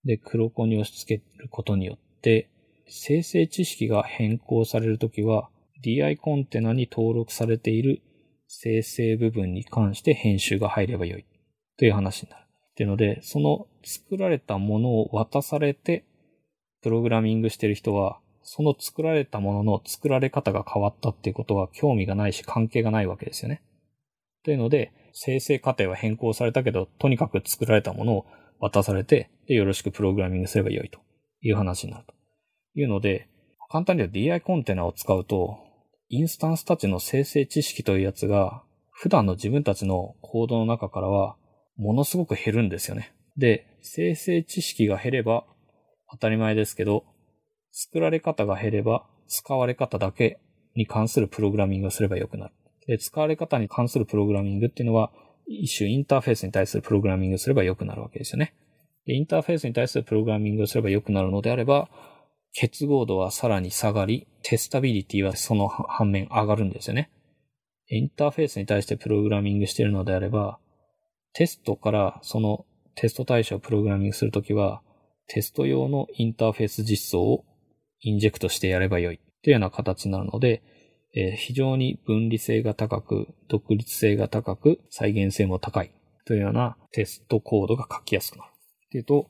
[0.05, 2.49] で、黒子に押し付けることによって、
[2.87, 5.49] 生成知識が変更されるときは、
[5.83, 8.01] DI コンテナに登録されている
[8.47, 11.25] 生成部分に関して編集が入ればよい
[11.77, 12.43] という話になる。
[12.43, 16.05] っていうので、その作られたものを渡されて、
[16.81, 23.61] プログラミングしてる人は、その作られたものの作られ方が変わったっていうことは興味がないし関係がないわけですよね。
[24.43, 28.25] というので、生成過程は変更されたけど、とにかく作られたものを
[28.59, 30.99] 渡されて、で、よろしくプログラミングすればよいと
[31.41, 32.12] いう話になると
[32.75, 33.27] いうので、
[33.69, 35.59] 簡単に言うと DI コンテナを使うと、
[36.09, 41.35] インスタンスたちの生成知識というやつが、普段の自分たちのコードの中からは、
[41.75, 43.13] ものすごく減るんですよね。
[43.35, 45.45] で、生成知識が減れば、
[46.11, 47.03] 当たり前ですけど、
[47.71, 50.39] 作られ方が減れば、使われ方だけ
[50.75, 52.53] に関するプログラミングをすればよくなる。
[52.85, 55.11] で、使われ方に関するプログラミングっていうのは、
[55.47, 58.53] 一種インターフェースに対するプログラミングをすればよくなるわけですよね。
[59.05, 61.89] で、インターフェースに対するプログラミングをすればよくなるのであれば、
[62.53, 67.09] 結合度はさらに下がり、テスタビリティはその反面上がるんですよね。
[67.87, 70.59] インターフェースに対してプログラミングしているのであれば、
[71.33, 74.81] テストからそのテスト対象をプログラミングするときは、
[75.27, 77.45] テスト用のインターフェース実装を
[78.01, 80.61] インジェクトしてやればよいというような形になるので、
[81.15, 85.91] えー、非常に分離性が高く、独立性が高く、再現性も高い
[86.25, 88.49] というようなテストコードが書きやすくなる。
[88.51, 89.29] っていうと、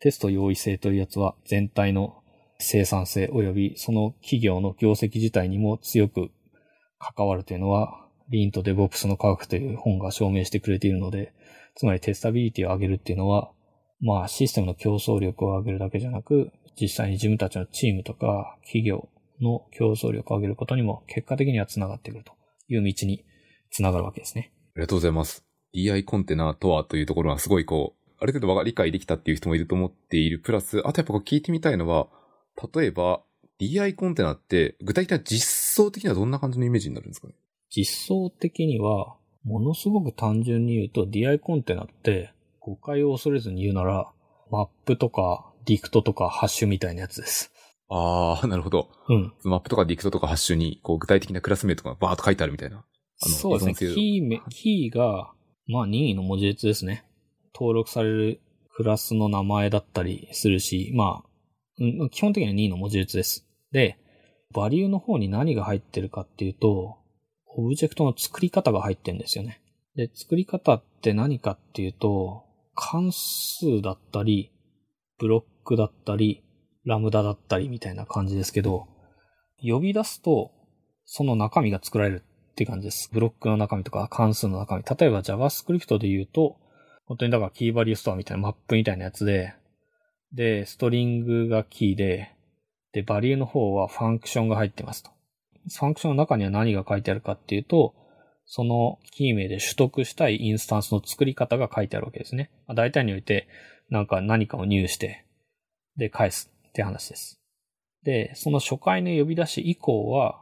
[0.00, 2.19] テスト容易性というやつは全体の
[2.60, 6.30] 生産性及びその企業の業績自体にも強く
[6.98, 11.32] 関わるというのは、リンとデボプスの科学という本が証明してくれているので、
[11.74, 13.50] つまりテスタビリティを上げるっていうのは、
[14.00, 19.08] まあシステムの競争力を上げるだけじゃなく、実際に自分たちのチームとか企業
[19.40, 22.32] の競争力を上げることにも結果的には繋がってくると
[22.68, 23.24] いう道に
[23.70, 24.52] 繋がるわけですね。
[24.76, 25.44] ありがとうございます。
[25.74, 30.38] DI コンテナとはというところはすごいこう、ある程度理解できたっていう人もいると思っている。
[30.38, 32.08] プラス、あとやっぱ聞いてみたいのは、
[32.74, 33.22] 例えば
[33.60, 37.34] DI コンテナって具体的な実装的にはどんな感じのイメージになるんですかね？
[37.70, 44.10] 実装的には、ものすごく単純に言うと DI コンテナって誤解を恐れずに言うなら、
[44.50, 47.52] マップとかディクトとかハッシュみたいなやつです。
[47.88, 48.88] ああ、 なるほど。
[49.08, 49.32] うん。
[49.44, 52.84] マップとかディクトとかハッシュに、こう、具体的なクラス名とかバーっと書いてあるみたいな。
[53.16, 53.94] そうですね。
[53.94, 55.32] キーめ、キーが、
[55.66, 57.04] まあ任意の文字列ですね。
[57.54, 58.40] 登録される
[58.74, 61.29] クラスの名前だったりするし、まあ、
[61.80, 63.46] うん、基本的には任意の文字列です。
[63.72, 63.98] で、
[64.52, 66.98] バリューの方に何が入ってるかっていうと、
[67.46, 69.62] オブジェクトの作り方が入ってるんですよね。
[69.96, 74.52] で、作り方って何かっていうと、関数だったり、
[75.18, 76.42] ブロックだったり、
[76.84, 78.86] ラムダだったりみたいな感じですけど、
[79.62, 80.52] 呼び出すと、
[81.04, 83.10] その中身が作られるって感じです。
[83.12, 84.82] ブロックの中身とか関数の中身。
[84.82, 86.56] 例えば JavaScript で言うと、
[87.06, 89.54] 本当にだからキーバリューストアみたいなマップみたいなやつで、
[90.32, 92.34] で、ストリングがキーで、
[92.92, 95.10] で、バリューの方はファンクションが入ってますと。
[95.68, 97.94] ファンクションの中には何が書いてあるかっていうと、
[98.46, 102.50] そのキー名で取得したいインスタンスの作り方が書いてあるわけですね。
[102.74, 103.48] 大体において、
[103.90, 105.24] なんか何かを入して、
[105.96, 107.40] で、返すって話です。
[108.02, 110.40] で、その初回の呼び出し以降は、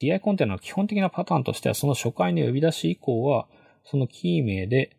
[0.00, 3.46] DI コンテナの基本的なパターンとしては、その初回の呼び出し以降は、
[3.84, 4.96] そのキー名で、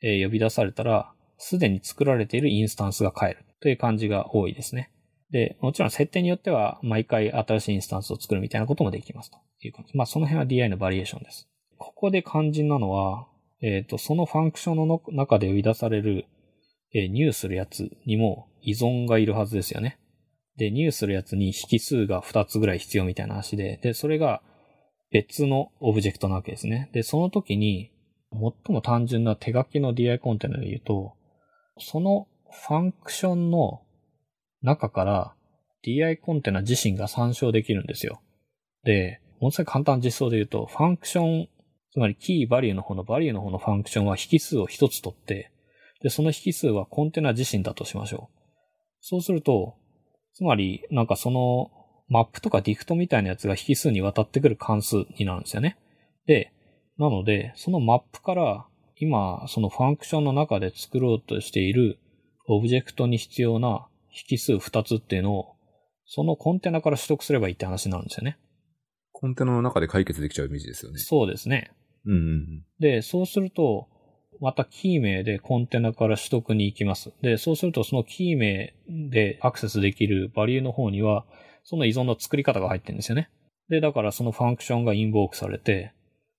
[0.00, 4.90] 呼び出されたら、すでに作られているインスタンスが返るという感じが多いですね。
[5.30, 9.96] で、もちろん設定によっては、毎回新しいインスタンスを作るみたいなこともできますという感じ。
[9.96, 11.48] まあ、その辺は DI のバリエーションです。
[11.76, 13.26] ここで肝心なのは、
[13.60, 16.26] えっ、ー、と、そのファンクションの中で呼び出される、
[16.94, 19.98] えー、入するやつにも依存がいるはずですよね。
[20.56, 24.42] で、入するやつに引数が2つぐらい必要みたいな話で、で、それが
[25.10, 26.90] 別のオブジェクトなわけですね。
[26.92, 27.92] で、その時に、
[28.32, 31.14] 最も単純な手書きの DI コンテナで言うと、
[31.78, 33.82] その function の
[34.62, 35.34] 中から
[35.84, 38.20] DI コンテナ自身が参照できるんですよ。
[38.84, 41.48] で、もうすごい簡単実装で言うと、 function、
[41.92, 45.52] つまり key value の方の value の方の function は引数を一つ取って、
[46.02, 48.38] で、その引数はコンテナ自身だとしましょう。
[49.00, 49.76] そうすると、
[50.34, 51.70] つまり、なんかその、
[52.08, 55.76] マップとか dict みたいなやつが引数に渡ってくる関数になるんですよね。
[56.26, 56.52] で、
[56.96, 61.98] なので、そのマップから、今、その function の中で作ろうとしている
[62.54, 63.86] オブジェクトに必要な
[64.30, 65.54] 引数2つっていうのを、
[66.06, 68.38] そのコンテナから取得すればいいって話になるんですよね。
[69.12, 70.98] コンテナの中で解決できちゃうイメージですよね。
[70.98, 71.70] そうですね。
[72.06, 72.64] うんうんうん。
[72.78, 73.88] で、そうすると、
[74.40, 77.12] またキー名でコンテナから取得に行きます。
[77.22, 78.74] で、そうするとそのキー名
[79.10, 81.26] でアクセスできるバリューの方には、
[81.64, 83.30] その依存の作り方が入ってるんですよね。
[83.68, 85.92] で、だからそのファンクションがインボークされて、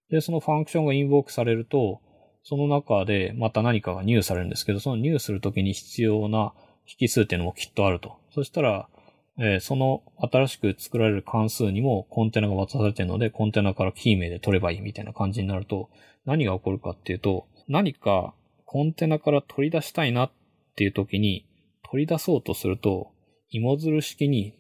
[0.10, 2.02] で、そのファンクションがインボークされると、
[2.50, 6.52] その中でまた何かが入されるんですけど、その入するときに必要な
[7.00, 8.18] 引数っていうのもきっとあると。
[8.34, 8.90] そしたら、
[9.38, 15.92] えーその新しく作られる関数にもコンテナが渡されてるので、コンテナからキー名で取ればいいみたいな感じになると、
[16.26, 18.34] 何が起こるかっていうと、何か
[18.66, 20.32] コンテナから取り出したいなっ
[20.76, 21.46] ていう時に、
[21.84, 23.12] 取り出そうとすると、
[23.52, 24.56] 芋づる式に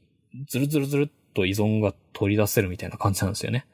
[0.48, 3.66] ズルズルズルっと依存が取り出せるみたいな感じなんですよね。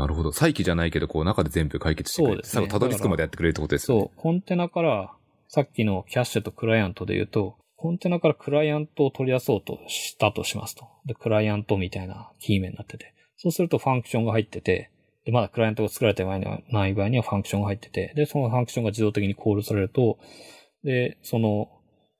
[0.00, 0.32] なるほど。
[0.32, 2.38] 再起じゃないけど、こう中で全部解決してくれる。
[2.38, 4.04] そうですねたどり着くまでやってくれるってことですよね。
[4.04, 5.12] そう、コンテナから、
[5.48, 10.86] さっきのキャッシュとクライアントで言うと、コンテナからクライアントを取り出そうとしたとしますと。
[11.06, 13.14] で、クライアントみたいなキー名になってて。
[13.36, 14.90] そうするとファンクションが入ってて、
[15.24, 20.18] で、まだクライアントが作られてない場合には function が入ってて、で、その function が自動的にコールされると、
[20.84, 21.68] で、その、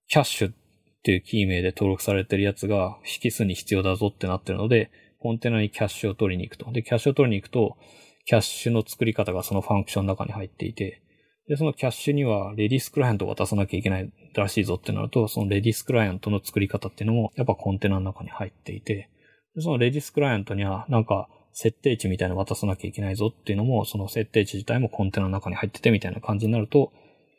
[0.08, 0.54] キャッシュっ
[1.02, 4.90] ていうキー名で登録されてるやつが引数に必要だぞってなってるので、
[5.20, 6.72] コンテナにキャッシュを取りに行くと。
[6.72, 7.76] で、キャッシュを取りに行くと、
[8.24, 11.02] キャッシュの作り方がその function の中に入っていて、
[11.48, 19.10] で、そのキャッシュには Redis クライアントを渡さなきゃいけないらしいぞってなると、その Redis クライアントの作り方っていうのもやっぱコンテナの中に入っていて、
[19.56, 26.92] でそのレディスクライアントにはなんか設定値みたいなの渡さなきゃいけないぞっていうのも、その設定値自体もコンテナの中に入っててみたいな感じになると、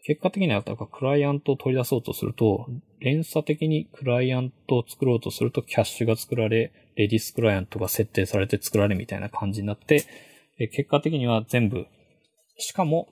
[0.03, 2.67] 結果的にはなんかクライアントを取り出そうとすると、
[2.99, 10.05] 連鎖的にクライアントを作ろうとするとキャッシュが作られ、レディースクライアントが設定されて作られみたいな感じになって、
[10.59, 11.87] え結果的には全部、
[12.57, 13.07] しかも、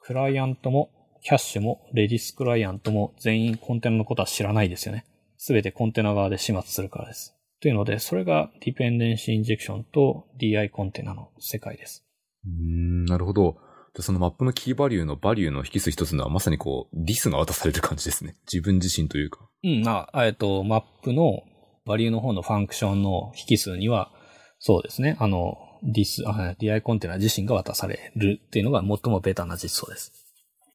[0.00, 0.90] クライアントも、
[1.22, 5.04] キャッシュも、レディスクライアントも全員コンテナのことは知らないですよね。
[5.36, 7.34] すべてコンテナ側で始末するからです。
[7.60, 12.06] というので、それが Dependency Injection と DI コンテナの世界です。
[12.46, 13.56] うーん、なるほど。
[13.94, 18.36] でそのマップの key value の value の引数一つのはまさにこう、 this が渡されてる感じですね。
[18.50, 19.48] 自分自身というか。
[19.62, 21.42] うん、あ、えっと、マップの
[21.86, 24.10] value の方の function の引数には、
[24.58, 30.12] そうですね、あの、 this、あ DI コンテナ自身が渡されるっていうのが最もベタな実装です。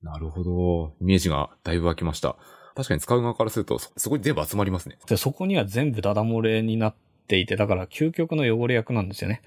[0.03, 0.93] なるほど。
[1.01, 2.35] イメージがだいぶ湧きました。
[2.75, 4.97] 確かに使う側からすると、そそこに全部集まりますね。
[5.07, 6.95] で、そこには全部ダダ漏れになっ
[7.27, 9.41] ていて、だから究極の汚れ役なんですよね。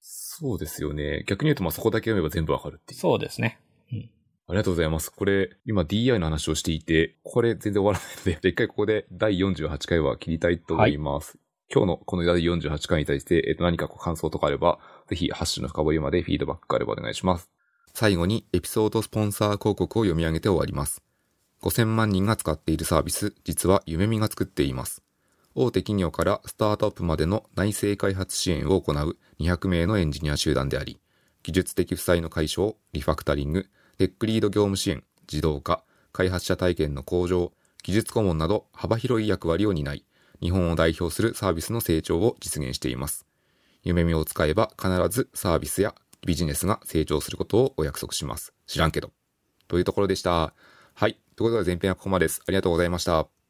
[0.00, 1.24] そうですよね。
[1.26, 3.00] 逆に言うと、まあそこだけ読めば全部わかるっていう。
[3.00, 3.58] そうですね。
[4.46, 5.10] ありがとうございます。
[5.10, 11.38] これ、今 DI の話をしていて、これ全然終わらないので、 一回ここで第48回は切りたいと思います。
[11.72, 14.78] 今日のこの第48回に対して、えっと、何か感想とかあれば、
[15.08, 17.50] ぜひ、ハッシュの深掘りまでフィードバックがあればお願いします。
[17.94, 21.02] 最後に、エピソードスポンサー広告を読み上げて終わります。
[21.62, 25.02] 5000万人が使っているサービス、実は夢見が作っています。
[25.54, 31.00] 大手企業からスタートアップまでの内製開発支援を行う200名のエンジニア集団であり、
[31.42, 33.66] 技術的負債の解消、リファクタリング、
[33.98, 40.04] テックリード業務支援、自動化、開発者体験の向上、技術顧問など幅広い役割を担い、
[40.40, 43.26] 日本を代表するサービスの成長を実現しています。
[43.82, 45.94] 夢見を使えば必ずサービスや
[46.26, 48.52] ビジネスが成長することをお約束します。
[48.66, 49.10] 知らんけど。
[49.68, 50.54] というところでした。
[50.94, 51.18] はい。
[51.36, 52.42] ということで前編はここまでです。
[52.46, 53.43] ありがとうございました。